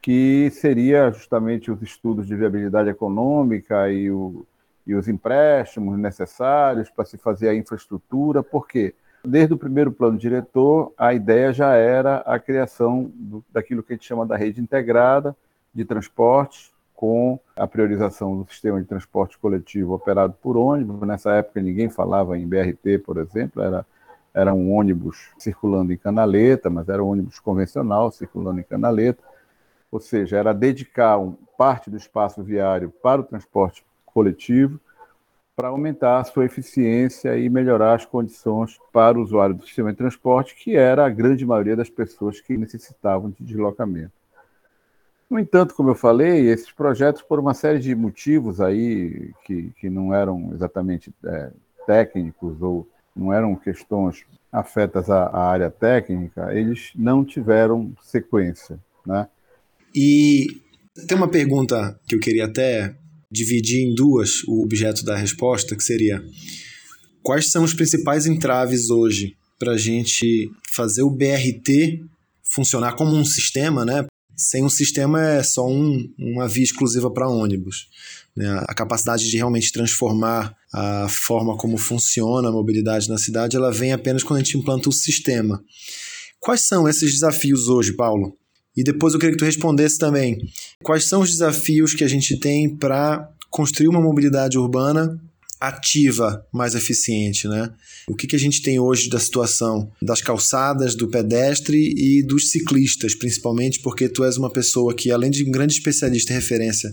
que 0.00 0.50
seria 0.50 1.10
justamente 1.10 1.70
os 1.70 1.82
estudos 1.82 2.26
de 2.26 2.34
viabilidade 2.34 2.88
econômica 2.88 3.90
e, 3.90 4.10
o, 4.10 4.46
e 4.86 4.94
os 4.94 5.08
empréstimos 5.08 5.98
necessários 5.98 6.88
para 6.88 7.04
se 7.04 7.18
fazer 7.18 7.48
a 7.48 7.54
infraestrutura, 7.54 8.42
porque 8.42 8.94
desde 9.28 9.54
o 9.54 9.58
primeiro 9.58 9.92
plano 9.92 10.18
diretor, 10.18 10.92
a 10.96 11.14
ideia 11.14 11.52
já 11.52 11.74
era 11.74 12.18
a 12.18 12.38
criação 12.38 13.10
do, 13.14 13.44
daquilo 13.52 13.82
que 13.82 13.92
a 13.92 13.96
gente 13.96 14.06
chama 14.06 14.26
da 14.26 14.36
rede 14.36 14.60
integrada 14.60 15.36
de 15.74 15.84
transportes, 15.84 16.72
com 16.94 17.38
a 17.54 17.64
priorização 17.64 18.36
do 18.36 18.50
sistema 18.50 18.80
de 18.80 18.86
transporte 18.88 19.38
coletivo 19.38 19.94
operado 19.94 20.34
por 20.42 20.56
ônibus. 20.56 21.00
Nessa 21.06 21.30
época, 21.32 21.60
ninguém 21.60 21.88
falava 21.88 22.36
em 22.36 22.48
BRT, 22.48 22.98
por 23.04 23.18
exemplo, 23.18 23.62
era, 23.62 23.86
era 24.34 24.52
um 24.52 24.72
ônibus 24.72 25.30
circulando 25.38 25.92
em 25.92 25.96
canaleta, 25.96 26.68
mas 26.68 26.88
era 26.88 27.04
um 27.04 27.08
ônibus 27.08 27.38
convencional 27.38 28.10
circulando 28.10 28.58
em 28.58 28.64
canaleta 28.64 29.22
ou 29.90 30.00
seja, 30.00 30.36
era 30.36 30.52
dedicar 30.52 31.18
um, 31.18 31.32
parte 31.56 31.90
do 31.90 31.96
espaço 31.96 32.42
viário 32.42 32.92
para 33.02 33.20
o 33.20 33.24
transporte 33.24 33.84
coletivo, 34.04 34.78
para 35.58 35.70
aumentar 35.70 36.20
a 36.20 36.24
sua 36.24 36.44
eficiência 36.44 37.36
e 37.36 37.48
melhorar 37.48 37.96
as 37.96 38.06
condições 38.06 38.78
para 38.92 39.18
o 39.18 39.22
usuário 39.22 39.56
do 39.56 39.66
sistema 39.66 39.90
de 39.90 39.98
transporte, 39.98 40.54
que 40.54 40.76
era 40.76 41.04
a 41.04 41.10
grande 41.10 41.44
maioria 41.44 41.74
das 41.74 41.90
pessoas 41.90 42.40
que 42.40 42.56
necessitavam 42.56 43.28
de 43.28 43.42
deslocamento. 43.44 44.12
No 45.28 45.36
entanto, 45.36 45.74
como 45.74 45.90
eu 45.90 45.96
falei, 45.96 46.48
esses 46.48 46.70
projetos, 46.70 47.22
por 47.22 47.40
uma 47.40 47.54
série 47.54 47.80
de 47.80 47.92
motivos 47.92 48.60
aí 48.60 49.32
que, 49.44 49.72
que 49.80 49.90
não 49.90 50.14
eram 50.14 50.52
exatamente 50.54 51.12
é, 51.24 51.50
técnicos 51.84 52.62
ou 52.62 52.88
não 53.14 53.32
eram 53.32 53.56
questões 53.56 54.24
afetas 54.52 55.10
à, 55.10 55.24
à 55.24 55.50
área 55.50 55.72
técnica, 55.72 56.54
eles 56.54 56.92
não 56.94 57.24
tiveram 57.24 57.92
sequência, 58.00 58.78
né? 59.04 59.26
E 59.92 60.62
tem 61.08 61.18
uma 61.18 61.28
pergunta 61.28 61.98
que 62.06 62.14
eu 62.14 62.20
queria 62.20 62.44
até 62.44 62.94
dividir 63.30 63.80
em 63.80 63.94
duas 63.94 64.42
o 64.46 64.62
objeto 64.62 65.04
da 65.04 65.16
resposta, 65.16 65.76
que 65.76 65.84
seria: 65.84 66.24
quais 67.22 67.50
são 67.50 67.64
os 67.64 67.74
principais 67.74 68.26
entraves 68.26 68.90
hoje 68.90 69.36
para 69.58 69.72
a 69.72 69.78
gente 69.78 70.50
fazer 70.70 71.02
o 71.02 71.10
BRT 71.10 72.04
funcionar 72.42 72.92
como 72.94 73.14
um 73.14 73.24
sistema, 73.24 73.84
né? 73.84 74.06
Sem 74.36 74.64
um 74.64 74.68
sistema 74.68 75.20
é 75.20 75.42
só 75.42 75.68
um, 75.68 76.08
uma 76.16 76.46
via 76.46 76.62
exclusiva 76.62 77.10
para 77.10 77.28
ônibus. 77.28 77.88
Né? 78.36 78.48
A 78.68 78.72
capacidade 78.72 79.28
de 79.28 79.36
realmente 79.36 79.72
transformar 79.72 80.54
a 80.72 81.08
forma 81.08 81.56
como 81.56 81.76
funciona 81.76 82.48
a 82.48 82.52
mobilidade 82.52 83.08
na 83.08 83.18
cidade, 83.18 83.56
ela 83.56 83.72
vem 83.72 83.92
apenas 83.92 84.22
quando 84.22 84.40
a 84.40 84.44
gente 84.44 84.56
implanta 84.56 84.88
o 84.88 84.92
sistema. 84.92 85.60
Quais 86.38 86.60
são 86.60 86.88
esses 86.88 87.12
desafios 87.12 87.66
hoje, 87.66 87.94
Paulo? 87.94 88.36
E 88.78 88.84
depois 88.84 89.12
eu 89.12 89.18
queria 89.18 89.32
que 89.32 89.40
tu 89.40 89.44
respondesse 89.44 89.98
também 89.98 90.38
quais 90.84 91.06
são 91.06 91.22
os 91.22 91.30
desafios 91.30 91.94
que 91.94 92.04
a 92.04 92.08
gente 92.08 92.38
tem 92.38 92.76
para 92.76 93.28
construir 93.50 93.88
uma 93.88 94.00
mobilidade 94.00 94.56
urbana 94.56 95.20
ativa 95.60 96.46
mais 96.52 96.76
eficiente, 96.76 97.48
né? 97.48 97.74
O 98.08 98.14
que, 98.14 98.28
que 98.28 98.36
a 98.36 98.38
gente 98.38 98.62
tem 98.62 98.78
hoje 98.78 99.10
da 99.10 99.18
situação 99.18 99.90
das 100.00 100.22
calçadas, 100.22 100.94
do 100.94 101.08
pedestre 101.08 101.76
e 101.76 102.22
dos 102.22 102.52
ciclistas, 102.52 103.16
principalmente 103.16 103.80
porque 103.80 104.08
tu 104.08 104.22
és 104.22 104.36
uma 104.36 104.48
pessoa 104.48 104.94
que, 104.94 105.10
além 105.10 105.32
de 105.32 105.42
um 105.44 105.50
grande 105.50 105.72
especialista 105.72 106.32
e 106.32 106.36
referência 106.36 106.88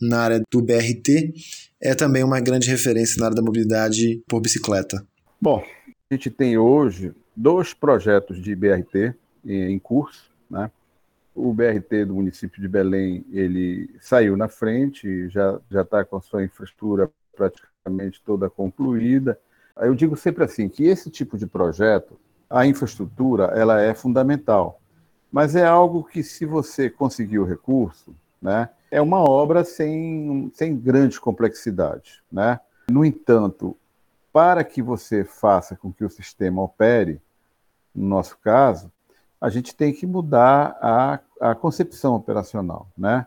na 0.00 0.20
área 0.20 0.42
do 0.50 0.62
BRT, 0.62 1.34
é 1.82 1.94
também 1.94 2.24
uma 2.24 2.40
grande 2.40 2.70
referência 2.70 3.18
na 3.18 3.26
área 3.26 3.36
da 3.36 3.42
mobilidade 3.42 4.22
por 4.26 4.40
bicicleta. 4.40 5.06
Bom, 5.38 5.62
a 6.10 6.14
gente 6.14 6.30
tem 6.30 6.56
hoje 6.56 7.12
dois 7.36 7.74
projetos 7.74 8.42
de 8.42 8.56
BRT 8.56 9.14
em 9.44 9.78
curso, 9.78 10.30
né? 10.50 10.70
O 11.40 11.54
BRT 11.54 12.04
do 12.04 12.14
município 12.14 12.60
de 12.60 12.68
Belém 12.68 13.24
ele 13.30 13.88
saiu 14.00 14.36
na 14.36 14.48
frente, 14.48 15.28
já 15.28 15.58
já 15.70 15.82
está 15.82 16.04
com 16.04 16.16
a 16.16 16.20
sua 16.20 16.44
infraestrutura 16.44 17.10
praticamente 17.34 18.22
toda 18.22 18.50
concluída. 18.50 19.38
Eu 19.76 19.94
digo 19.94 20.16
sempre 20.16 20.44
assim 20.44 20.68
que 20.68 20.84
esse 20.84 21.10
tipo 21.10 21.38
de 21.38 21.46
projeto, 21.46 22.18
a 22.48 22.66
infraestrutura, 22.66 23.44
ela 23.54 23.80
é 23.80 23.94
fundamental, 23.94 24.80
mas 25.32 25.56
é 25.56 25.64
algo 25.64 26.04
que 26.04 26.22
se 26.22 26.44
você 26.44 26.90
conseguir 26.90 27.38
o 27.38 27.46
recurso, 27.46 28.14
né, 28.42 28.68
é 28.90 29.00
uma 29.00 29.20
obra 29.20 29.64
sem 29.64 30.50
sem 30.54 30.76
grande 30.76 31.18
complexidade, 31.18 32.22
né? 32.30 32.60
No 32.90 33.04
entanto, 33.04 33.76
para 34.32 34.62
que 34.62 34.82
você 34.82 35.24
faça 35.24 35.76
com 35.76 35.92
que 35.92 36.04
o 36.04 36.10
sistema 36.10 36.62
opere, 36.62 37.20
no 37.94 38.06
nosso 38.06 38.36
caso, 38.38 38.90
a 39.40 39.48
gente 39.48 39.74
tem 39.74 39.92
que 39.92 40.06
mudar 40.06 40.76
a, 40.80 41.18
a 41.40 41.54
concepção 41.54 42.14
operacional. 42.14 42.88
Né? 42.96 43.26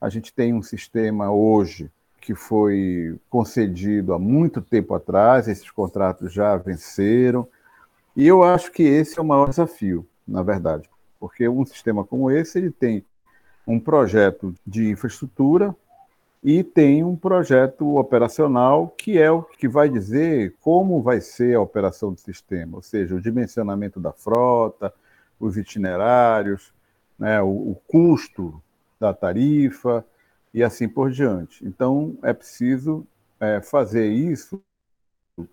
A 0.00 0.08
gente 0.08 0.32
tem 0.32 0.54
um 0.54 0.62
sistema 0.62 1.30
hoje 1.30 1.90
que 2.20 2.34
foi 2.34 3.18
concedido 3.28 4.12
há 4.12 4.18
muito 4.18 4.60
tempo 4.60 4.94
atrás, 4.94 5.48
esses 5.48 5.70
contratos 5.70 6.32
já 6.32 6.56
venceram, 6.56 7.46
e 8.16 8.26
eu 8.26 8.42
acho 8.42 8.70
que 8.72 8.82
esse 8.82 9.18
é 9.18 9.22
o 9.22 9.24
maior 9.24 9.48
desafio, 9.48 10.06
na 10.26 10.42
verdade, 10.42 10.88
porque 11.18 11.48
um 11.48 11.64
sistema 11.64 12.04
como 12.04 12.30
esse 12.30 12.58
ele 12.58 12.70
tem 12.70 13.04
um 13.66 13.80
projeto 13.80 14.54
de 14.66 14.90
infraestrutura 14.90 15.74
e 16.42 16.64
tem 16.64 17.04
um 17.04 17.14
projeto 17.14 17.96
operacional 17.96 18.88
que 18.88 19.18
é 19.18 19.30
o 19.30 19.42
que 19.42 19.68
vai 19.68 19.88
dizer 19.88 20.56
como 20.60 21.02
vai 21.02 21.20
ser 21.20 21.56
a 21.56 21.60
operação 21.60 22.12
do 22.12 22.20
sistema, 22.20 22.76
ou 22.76 22.82
seja, 22.82 23.14
o 23.14 23.20
dimensionamento 23.20 24.00
da 24.00 24.12
frota, 24.12 24.92
os 25.38 25.56
itinerários, 25.56 26.72
né, 27.20 27.40
o, 27.42 27.48
o 27.48 27.82
custo 27.86 28.60
da 28.98 29.14
tarifa 29.14 30.04
e 30.52 30.64
assim 30.64 30.88
por 30.88 31.10
diante. 31.10 31.64
Então, 31.64 32.18
é 32.22 32.32
preciso 32.32 33.06
é, 33.38 33.60
fazer 33.60 34.10
isso, 34.10 34.60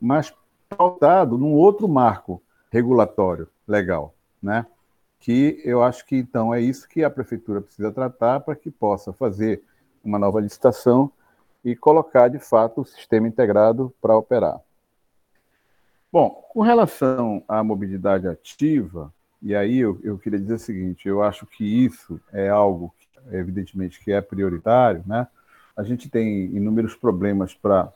mas 0.02 0.34
pautado 0.70 1.38
num 1.38 1.54
outro 1.54 1.88
marco 1.88 2.42
regulatório 2.72 3.48
legal, 3.68 4.16
né? 4.42 4.66
que 5.20 5.62
eu 5.66 5.84
acho 5.84 6.06
que 6.06 6.16
então 6.16 6.54
é 6.54 6.62
isso 6.62 6.88
que 6.88 7.04
a 7.04 7.10
prefeitura 7.10 7.62
precisa 7.62 7.92
tratar 7.92 8.40
para 8.42 8.56
que 8.56 8.70
possa 8.70 9.12
fazer 9.12 9.64
uma 10.04 10.20
nova 10.20 10.40
licitação 10.40 11.12
e 11.64 11.76
colocar 11.76 12.28
de 12.28 12.40
fato 12.40 12.82
o 12.82 12.86
sistema 12.86 13.28
integrado 13.28 13.94
para 14.02 14.16
operar. 14.16 14.60
Bom, 16.12 16.30
com 16.50 16.62
relação 16.62 17.44
à 17.48 17.64
mobilidade 17.64 18.28
ativa, 18.28 19.14
e 19.42 19.56
aí 19.56 19.80
eu, 19.80 20.00
eu 20.04 20.18
queria 20.18 20.40
dizer 20.40 20.56
o 20.56 20.60
seguinte: 20.60 21.08
eu 21.08 21.22
acho 21.22 21.46
que 21.46 21.64
isso 21.64 22.20
é 22.32 22.50
algo, 22.50 22.94
evidentemente, 23.32 24.00
que 24.04 24.12
é 24.12 24.22
prioritário, 24.22 25.04
né? 25.06 25.28
A 25.76 25.84
gente 25.84 26.10
tem 26.10 26.46
inúmeros 26.46 26.96
problemas 26.96 27.54
para 27.54 27.92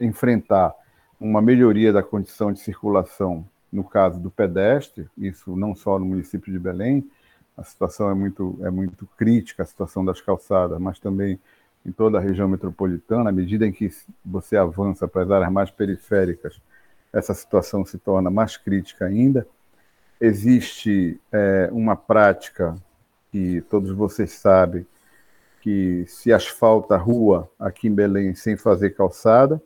enfrentar 0.00 0.74
uma 1.20 1.40
melhoria 1.40 1.92
da 1.92 2.02
condição 2.02 2.52
de 2.52 2.58
circulação 2.58 3.46
no 3.72 3.82
caso 3.82 4.20
do 4.20 4.30
pedestre, 4.30 5.08
isso 5.18 5.56
não 5.56 5.74
só 5.74 5.98
no 5.98 6.04
município 6.04 6.52
de 6.52 6.58
Belém, 6.58 7.08
a 7.56 7.64
situação 7.64 8.10
é 8.10 8.14
muito, 8.14 8.58
é 8.62 8.70
muito 8.70 9.06
crítica, 9.16 9.62
a 9.62 9.66
situação 9.66 10.04
das 10.04 10.20
calçadas, 10.20 10.78
mas 10.80 10.98
também 10.98 11.40
em 11.84 11.92
toda 11.92 12.18
a 12.18 12.20
região 12.20 12.48
metropolitana, 12.48 13.30
à 13.30 13.32
medida 13.32 13.66
em 13.66 13.72
que 13.72 13.90
você 14.24 14.56
avança 14.56 15.06
para 15.06 15.22
as 15.22 15.30
áreas 15.30 15.52
mais 15.52 15.70
periféricas, 15.70 16.60
essa 17.12 17.34
situação 17.34 17.84
se 17.84 17.98
torna 17.98 18.30
mais 18.30 18.56
crítica 18.56 19.04
ainda. 19.04 19.46
Existe 20.24 21.20
é, 21.30 21.68
uma 21.70 21.94
prática 21.94 22.74
que 23.30 23.60
todos 23.68 23.90
vocês 23.90 24.32
sabem, 24.32 24.86
que 25.60 26.06
se 26.06 26.32
asfalta 26.32 26.94
a 26.94 26.98
rua 26.98 27.50
aqui 27.60 27.88
em 27.88 27.94
Belém 27.94 28.34
sem 28.34 28.56
fazer 28.56 28.94
calçada, 28.94 29.60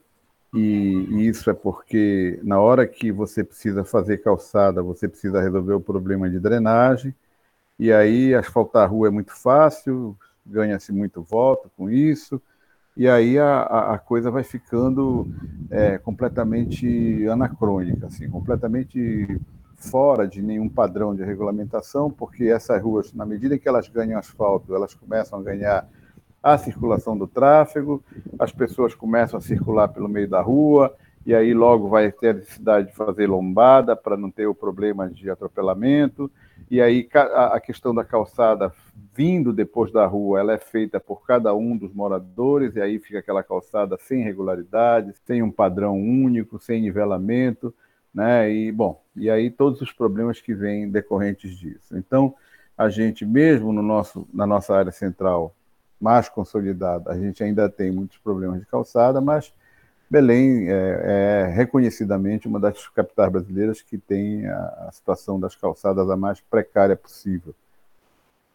e, 0.53 1.07
e, 1.11 1.29
isso 1.29 1.49
é 1.49 1.55
porque 1.55 2.41
na 2.43 2.59
hora 2.59 2.89
que 2.89 3.13
você 3.13 3.45
precisa 3.45 3.85
fazer 3.85 4.19
calçada, 4.19 4.83
você 4.83 5.07
precisa 5.07 5.41
resolver 5.41 5.75
o 5.75 5.81
problema 5.81 6.29
de 6.29 6.41
drenagem, 6.41 7.15
e 7.79 7.93
aí 7.93 8.35
asfaltar 8.35 8.83
a 8.83 8.87
rua 8.87 9.07
é 9.07 9.11
muito 9.13 9.37
fácil, 9.41 10.17
ganha-se 10.45 10.91
muito 10.91 11.23
voto 11.23 11.71
com 11.77 11.89
isso, 11.89 12.43
e 12.97 13.09
aí 13.09 13.39
a, 13.39 13.93
a 13.95 13.99
coisa 13.99 14.29
vai 14.29 14.43
ficando 14.43 15.33
é, 15.71 15.99
completamente 15.99 17.29
anacrônica, 17.29 18.09
assim, 18.09 18.29
completamente 18.29 19.39
fora 19.79 20.27
de 20.27 20.43
nenhum 20.43 20.69
padrão 20.69 21.15
de 21.15 21.23
regulamentação, 21.23 22.11
porque 22.11 22.45
essas 22.45 22.83
ruas, 22.83 23.13
na 23.15 23.25
medida 23.25 23.57
que 23.57 23.69
elas 23.69 23.89
ganham 23.89 24.19
asfalto, 24.19 24.75
elas 24.75 24.93
começam 24.93 25.39
a 25.39 25.43
ganhar 25.43 25.89
a 26.43 26.59
circulação 26.59 27.17
do 27.17 27.27
tráfego, 27.27 28.03
as 28.39 28.53
pessoas 28.53 28.95
começam 28.95 29.39
a 29.39 29.41
circular 29.41 29.89
pelo 29.89 30.09
meio 30.09 30.29
da 30.29 30.41
rua, 30.41 30.95
e 31.25 31.35
aí 31.35 31.53
logo 31.55 31.89
vai 31.89 32.11
ter 32.11 32.29
a 32.29 32.33
necessidade 32.35 32.89
de 32.89 32.95
fazer 32.95 33.27
lombada 33.29 33.95
para 33.95 34.17
não 34.17 34.31
ter 34.31 34.47
o 34.47 34.55
problema 34.55 35.09
de 35.09 35.31
atropelamento, 35.31 36.31
e 36.71 36.81
aí 36.81 37.09
a 37.35 37.61
questão 37.61 37.95
da 37.95 38.05
calçada 38.05 38.73
vindo 39.15 39.53
depois 39.53 39.93
da 39.93 40.07
rua, 40.07 40.41
ela 40.41 40.53
é 40.53 40.59
feita 40.59 41.01
por 41.01 41.25
cada 41.27 41.55
um 41.55 41.77
dos 41.77 41.93
moradores, 41.93 42.77
e 42.77 42.81
aí 42.81 42.99
fica 42.99 43.19
aquela 43.19 43.43
calçada 43.43 43.97
sem 43.99 44.23
regularidade, 44.23 45.13
sem 45.25 45.43
um 45.43 45.51
padrão 45.51 45.99
único, 45.99 46.59
sem 46.59 46.83
nivelamento, 46.83 47.75
né? 48.15 48.51
E 48.51 48.73
bom, 48.73 49.03
e 49.17 49.31
aí 49.31 49.51
todos 49.51 49.81
os 49.81 49.93
problemas 49.93 50.41
que 50.41 50.55
vêm 50.55 50.91
decorrentes 50.91 51.57
disso. 51.57 51.97
Então, 51.97 52.35
a 52.77 52.89
gente 52.89 53.25
mesmo 53.27 53.73
no 53.73 53.83
nosso 53.83 54.27
na 54.33 54.47
nossa 54.47 54.75
área 54.75 54.93
central 54.93 55.55
mais 56.01 56.29
consolidada, 56.29 57.11
a 57.11 57.19
gente 57.19 57.43
ainda 57.43 57.69
tem 57.69 57.91
muitos 57.91 58.19
problemas 58.19 58.61
de 58.61 58.67
calçada, 58.67 59.21
mas 59.21 59.53
Belém 60.11 60.71
é, 60.71 60.73
é, 60.73 61.53
reconhecidamente 61.53 62.49
uma 62.49 62.59
das 62.59 62.89
capitais 62.89 63.31
brasileiras 63.31 63.83
que 63.83 63.99
tem 63.99 64.47
a, 64.47 64.87
a, 64.89 64.93
situação 64.93 65.39
das 65.39 65.55
calçadas 65.55 66.09
a 66.09 66.17
mais 66.17 66.41
precária 66.41 66.97
possível. 66.97 67.55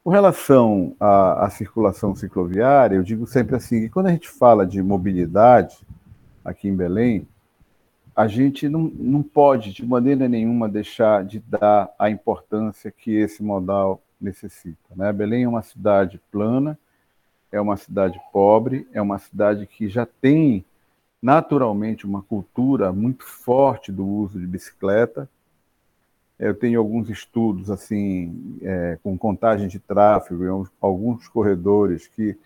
Com 0.04 0.10
relação 0.10 0.96
à, 1.00 1.46
à, 1.46 1.50
circulação 1.52 2.16
cicloviária, 2.16 2.96
eu 2.96 3.04
digo 3.04 3.28
sempre 3.28 3.56
assim, 3.56 3.88
quando 3.88 4.08
a 4.08 4.12
gente 4.12 4.30
fala 4.30 4.66
de 4.66 4.82
mobilidade 4.82 5.86
aqui 6.44 6.68
em 6.68 6.76
Belém, 6.76 7.28
a 8.16 8.28
gente 8.28 8.70
não, 8.70 8.92
não 8.94 9.24
pode, 9.24 9.72
de 9.72 9.86
maneira 9.86 10.28
nenhuma, 10.28 10.70
deixar 10.70 11.24
de 11.24 11.40
dar 11.40 11.94
a 11.98 12.10
importância 12.10 12.92
que 12.92 13.12
esse 13.12 13.42
modal 13.42 14.02
necessita. 14.22 14.96
Né? 14.96 15.12
Belém 15.12 15.44
é 15.44 15.48
uma 15.48 15.64
cidade 15.64 16.22
plana, 16.32 16.78
é 17.52 17.60
uma 17.60 17.78
cidade 17.78 18.20
pobre, 18.32 18.88
é 18.94 19.02
uma 19.02 19.18
cidade 19.20 19.66
que 19.66 19.88
já 19.88 20.06
tem 20.06 20.64
naturalmente 21.22 22.06
uma 22.06 22.22
cultura 22.22 22.92
muito 22.92 23.26
forte 23.26 23.92
do 23.92 24.06
uso 24.06 24.40
de 24.40 24.46
bicicleta. 24.46 25.30
Eu 26.38 26.54
tenho 26.54 26.80
alguns 26.80 27.10
estudos 27.10 27.72
assim 27.72 28.58
é, 28.62 29.00
com 29.02 29.18
contagem 29.18 29.68
de 29.68 29.80
tráfego 29.80 30.44
em 30.44 30.68
alguns 30.82 31.28
corredores 31.28 32.08
que, 32.08 32.38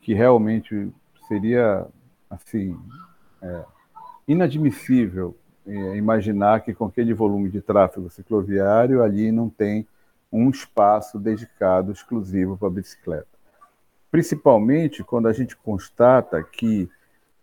que 0.00 0.14
realmente 0.14 0.90
seria 1.28 1.86
assim 2.30 2.78
é, 3.42 3.64
inadmissível 4.32 5.36
é, 5.66 5.96
imaginar 5.96 6.60
que 6.60 6.74
com 6.74 6.86
aquele 6.86 7.14
volume 7.14 7.48
de 7.48 7.60
tráfego 7.60 8.10
cicloviário 8.10 9.02
ali 9.02 9.30
não 9.30 9.48
tem 9.48 9.86
um 10.32 10.50
espaço 10.50 11.18
dedicado 11.18 11.92
exclusivo 11.92 12.56
para 12.56 12.70
bicicleta. 12.70 13.28
Principalmente 14.10 15.04
quando 15.04 15.28
a 15.28 15.32
gente 15.32 15.56
constata 15.56 16.42
que 16.42 16.88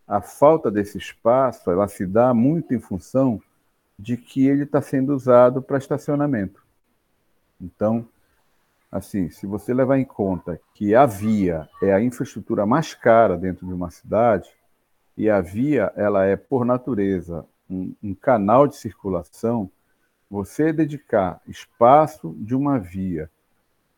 a 0.08 0.22
falta 0.22 0.70
desse 0.72 0.98
espaço 0.98 1.70
ela 1.72 1.88
se 1.88 2.06
dá 2.06 2.34
muito 2.34 2.74
em 2.74 2.80
função 2.80 3.42
de 3.98 4.18
que 4.18 4.48
ele 4.48 4.64
está 4.64 4.82
sendo 4.82 5.14
usado 5.14 5.62
para 5.62 5.78
estacionamento. 5.78 6.64
Então, 7.62 8.08
assim, 8.92 9.30
se 9.30 9.46
você 9.46 9.74
levar 9.74 10.00
em 10.00 10.06
conta 10.06 10.60
que 10.74 10.96
a 10.96 11.06
via 11.06 11.68
é 11.82 11.94
a 11.94 12.02
infraestrutura 12.02 12.66
mais 12.66 12.94
cara 12.94 13.38
dentro 13.38 13.68
de 13.68 13.74
uma 13.74 13.92
cidade 13.92 14.50
e 15.20 15.30
a 15.30 15.42
via 15.42 15.92
ela 15.98 16.26
é 16.26 16.38
por 16.38 16.64
natureza 16.64 17.46
um, 17.70 17.94
um 18.02 18.16
canal 18.16 18.66
de 18.66 18.78
circulação, 18.78 19.70
você 20.32 20.72
dedicar 20.72 21.42
espaço 21.46 22.34
de 22.40 22.56
uma 22.56 22.80
via 22.80 23.30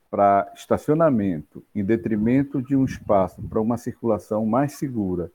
para 0.09 0.51
estacionamento 0.55 1.63
em 1.75 1.85
detrimento 1.85 2.59
de 2.59 2.75
um 2.75 2.83
espaço 2.83 3.39
para 3.43 3.61
uma 3.61 3.77
circulação 3.77 4.47
mais 4.47 4.73
segura 4.73 5.31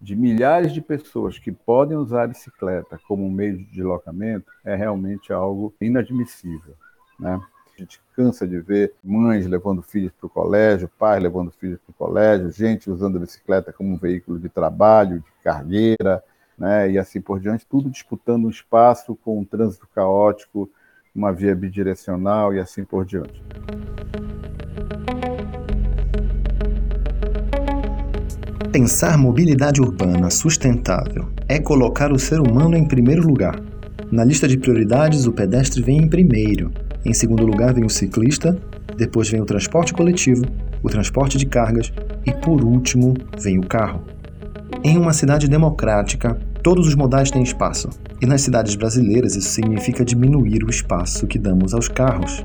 de 0.00 0.16
milhares 0.16 0.72
de 0.72 0.80
pessoas 0.80 1.38
que 1.38 1.52
podem 1.52 1.98
usar 1.98 2.22
a 2.22 2.28
bicicleta 2.28 2.98
como 3.06 3.30
meio 3.30 3.58
de 3.58 3.64
deslocamento 3.64 4.50
é 4.64 4.74
realmente 4.74 5.30
algo 5.30 5.74
inadmissível. 5.78 6.74
Né? 7.20 7.38
A 7.78 7.80
gente 7.80 8.00
cansa 8.16 8.44
de 8.44 8.58
ver 8.58 8.92
mães 9.04 9.46
levando 9.46 9.82
filhos 9.82 10.10
para 10.10 10.26
o 10.26 10.28
colégio, 10.28 10.90
pais 10.98 11.22
levando 11.22 11.52
filhos 11.52 11.78
para 11.78 11.92
o 11.92 12.08
colégio, 12.08 12.50
gente 12.50 12.90
usando 12.90 13.18
a 13.18 13.20
bicicleta 13.20 13.72
como 13.72 13.94
um 13.94 13.96
veículo 13.96 14.36
de 14.36 14.48
trabalho, 14.48 15.20
de 15.20 15.44
carreira, 15.44 16.20
né? 16.58 16.90
e 16.90 16.98
assim 16.98 17.20
por 17.20 17.38
diante, 17.38 17.64
tudo 17.64 17.88
disputando 17.88 18.46
um 18.46 18.50
espaço 18.50 19.14
com 19.24 19.38
um 19.38 19.44
trânsito 19.44 19.86
caótico, 19.94 20.68
uma 21.14 21.32
via 21.32 21.54
bidirecional 21.54 22.52
e 22.52 22.58
assim 22.58 22.82
por 22.84 23.04
diante. 23.04 23.40
Pensar 28.72 29.16
mobilidade 29.16 29.80
urbana 29.80 30.30
sustentável 30.30 31.30
é 31.48 31.60
colocar 31.60 32.10
o 32.10 32.18
ser 32.18 32.40
humano 32.40 32.76
em 32.76 32.88
primeiro 32.88 33.24
lugar. 33.24 33.62
Na 34.10 34.24
lista 34.24 34.48
de 34.48 34.58
prioridades, 34.58 35.26
o 35.26 35.32
pedestre 35.32 35.80
vem 35.80 35.98
em 35.98 36.08
primeiro. 36.08 36.72
Em 37.04 37.14
segundo 37.14 37.46
lugar 37.46 37.72
vem 37.72 37.84
o 37.84 37.90
ciclista, 37.90 38.58
depois 38.96 39.28
vem 39.28 39.40
o 39.40 39.44
transporte 39.44 39.94
coletivo, 39.94 40.44
o 40.82 40.88
transporte 40.88 41.38
de 41.38 41.46
cargas 41.46 41.92
e, 42.26 42.32
por 42.32 42.62
último, 42.62 43.14
vem 43.40 43.58
o 43.58 43.66
carro. 43.66 44.02
Em 44.82 44.96
uma 44.96 45.12
cidade 45.12 45.48
democrática, 45.48 46.38
todos 46.62 46.86
os 46.86 46.94
modais 46.94 47.30
têm 47.30 47.42
espaço, 47.42 47.88
e 48.20 48.26
nas 48.26 48.42
cidades 48.42 48.74
brasileiras 48.74 49.36
isso 49.36 49.50
significa 49.50 50.04
diminuir 50.04 50.64
o 50.64 50.70
espaço 50.70 51.26
que 51.26 51.38
damos 51.38 51.74
aos 51.74 51.88
carros. 51.88 52.44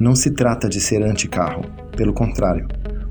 Não 0.00 0.14
se 0.14 0.30
trata 0.30 0.68
de 0.68 0.80
ser 0.80 1.02
anti-carro, 1.02 1.64
pelo 1.96 2.12
contrário, 2.12 2.66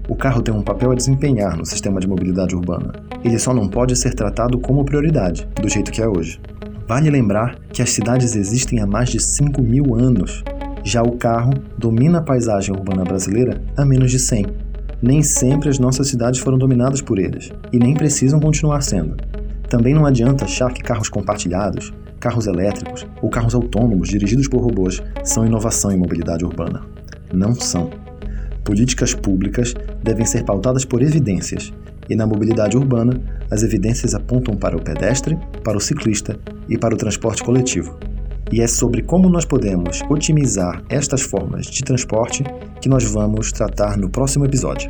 o 0.10 0.16
carro 0.16 0.42
tem 0.42 0.54
um 0.54 0.62
papel 0.62 0.92
a 0.92 0.96
desempenhar 0.96 1.58
no 1.58 1.66
sistema 1.66 2.00
de 2.00 2.08
mobilidade 2.08 2.56
urbana. 2.56 2.94
Ele 3.26 3.38
só 3.38 3.54
não 3.54 3.68
pode 3.68 3.94
ser 3.98 4.14
tratado 4.14 4.58
como 4.58 4.86
prioridade, 4.86 5.46
do 5.62 5.68
jeito 5.68 5.92
que 5.92 6.02
é 6.02 6.08
hoje. 6.08 6.40
Vale 6.88 7.10
lembrar 7.10 7.60
que 7.74 7.82
as 7.82 7.90
cidades 7.90 8.34
existem 8.34 8.80
há 8.80 8.88
mais 8.88 9.10
de 9.10 9.20
5 9.20 9.62
mil 9.62 9.96
anos. 9.96 10.46
Já 10.88 11.04
o 11.04 11.18
carro 11.18 11.52
domina 11.78 12.20
a 12.20 12.22
paisagem 12.22 12.74
urbana 12.74 13.04
brasileira 13.04 13.62
há 13.76 13.84
menos 13.84 14.10
de 14.10 14.18
100. 14.18 14.46
Nem 15.02 15.22
sempre 15.22 15.68
as 15.68 15.78
nossas 15.78 16.08
cidades 16.08 16.40
foram 16.40 16.58
dominadas 16.58 17.02
por 17.02 17.20
eles, 17.20 17.52
e 17.74 17.78
nem 17.78 17.94
precisam 17.94 18.40
continuar 18.40 18.80
sendo. 18.80 19.18
Também 19.70 19.94
não 19.94 20.06
adianta 20.06 20.46
achar 20.46 20.72
que 20.72 20.82
carros 20.82 21.10
compartilhados, 21.10 21.92
carros 22.22 22.48
elétricos 22.48 23.06
ou 23.22 23.30
carros 23.30 23.54
autônomos 23.54 24.08
dirigidos 24.08 24.48
por 24.48 24.62
robôs 24.62 25.04
são 25.26 25.46
inovação 25.46 25.92
em 25.92 25.98
mobilidade 25.98 26.46
urbana. 26.46 26.82
Não 27.34 27.54
são. 27.54 27.90
Políticas 28.64 29.14
públicas 29.14 29.74
devem 30.02 30.26
ser 30.26 30.46
pautadas 30.46 30.86
por 30.86 31.02
evidências, 31.02 31.74
e 32.10 32.16
na 32.16 32.26
mobilidade 32.26 32.78
urbana, 32.78 33.22
as 33.52 33.62
evidências 33.62 34.16
apontam 34.16 34.56
para 34.56 34.78
o 34.78 34.82
pedestre, 34.82 35.38
para 35.66 35.78
o 35.78 35.82
ciclista 35.82 36.40
e 36.70 36.78
para 36.78 36.96
o 36.96 36.98
transporte 36.98 37.44
coletivo. 37.44 38.00
E 38.52 38.62
é 38.62 38.68
sobre 38.68 39.02
como 39.02 39.30
nós 39.30 39.46
podemos 39.46 40.02
otimizar 40.10 40.82
estas 40.90 41.22
formas 41.22 41.66
de 41.66 41.84
transporte 41.84 42.44
que 42.82 42.88
nós 42.88 43.04
vamos 43.04 43.52
tratar 43.52 43.98
no 43.98 44.10
próximo 44.10 44.46
episódio. 44.46 44.90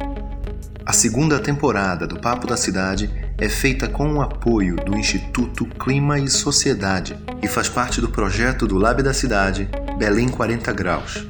A 0.86 0.94
segunda 0.94 1.40
temporada 1.40 2.08
do 2.08 2.20
Papo 2.20 2.48
da 2.48 2.56
Cidade 2.56 3.10
é 3.38 3.50
feita 3.50 3.88
com 3.88 4.14
o 4.14 4.22
apoio 4.22 4.76
do 4.78 4.96
Instituto 4.96 5.66
Clima 5.66 6.18
e 6.18 6.30
Sociedade 6.30 7.18
e 7.42 7.48
faz 7.48 7.68
parte 7.68 8.00
do 8.00 8.10
projeto 8.10 8.66
do 8.66 8.78
Lab 8.78 9.04
da 9.04 9.14
Cidade 9.14 9.70
Belém 9.98 10.30
40 10.30 10.72
Graus. 10.72 11.28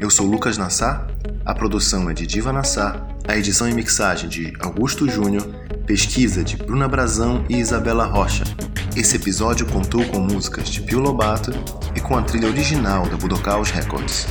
Eu 0.00 0.08
sou 0.08 0.26
Lucas 0.26 0.56
Nassar, 0.56 1.08
a 1.44 1.54
produção 1.54 2.08
é 2.08 2.14
de 2.14 2.26
Diva 2.26 2.52
Nassar, 2.52 3.06
a 3.28 3.36
edição 3.36 3.68
e 3.68 3.74
mixagem 3.74 4.28
de 4.28 4.52
Augusto 4.60 5.08
Júnior, 5.08 5.46
pesquisa 5.86 6.42
de 6.42 6.56
Bruna 6.56 6.88
Brazão 6.88 7.44
e 7.48 7.56
Isabela 7.56 8.04
Rocha. 8.04 8.42
Esse 8.96 9.16
episódio 9.16 9.64
contou 9.66 10.04
com 10.06 10.18
músicas 10.18 10.68
de 10.68 10.82
Pio 10.82 10.98
Lobato 10.98 11.52
e 11.94 12.00
com 12.00 12.16
a 12.16 12.22
trilha 12.22 12.48
original 12.48 13.06
da 13.08 13.16
Budokaus 13.16 13.70
Records. 13.70 14.26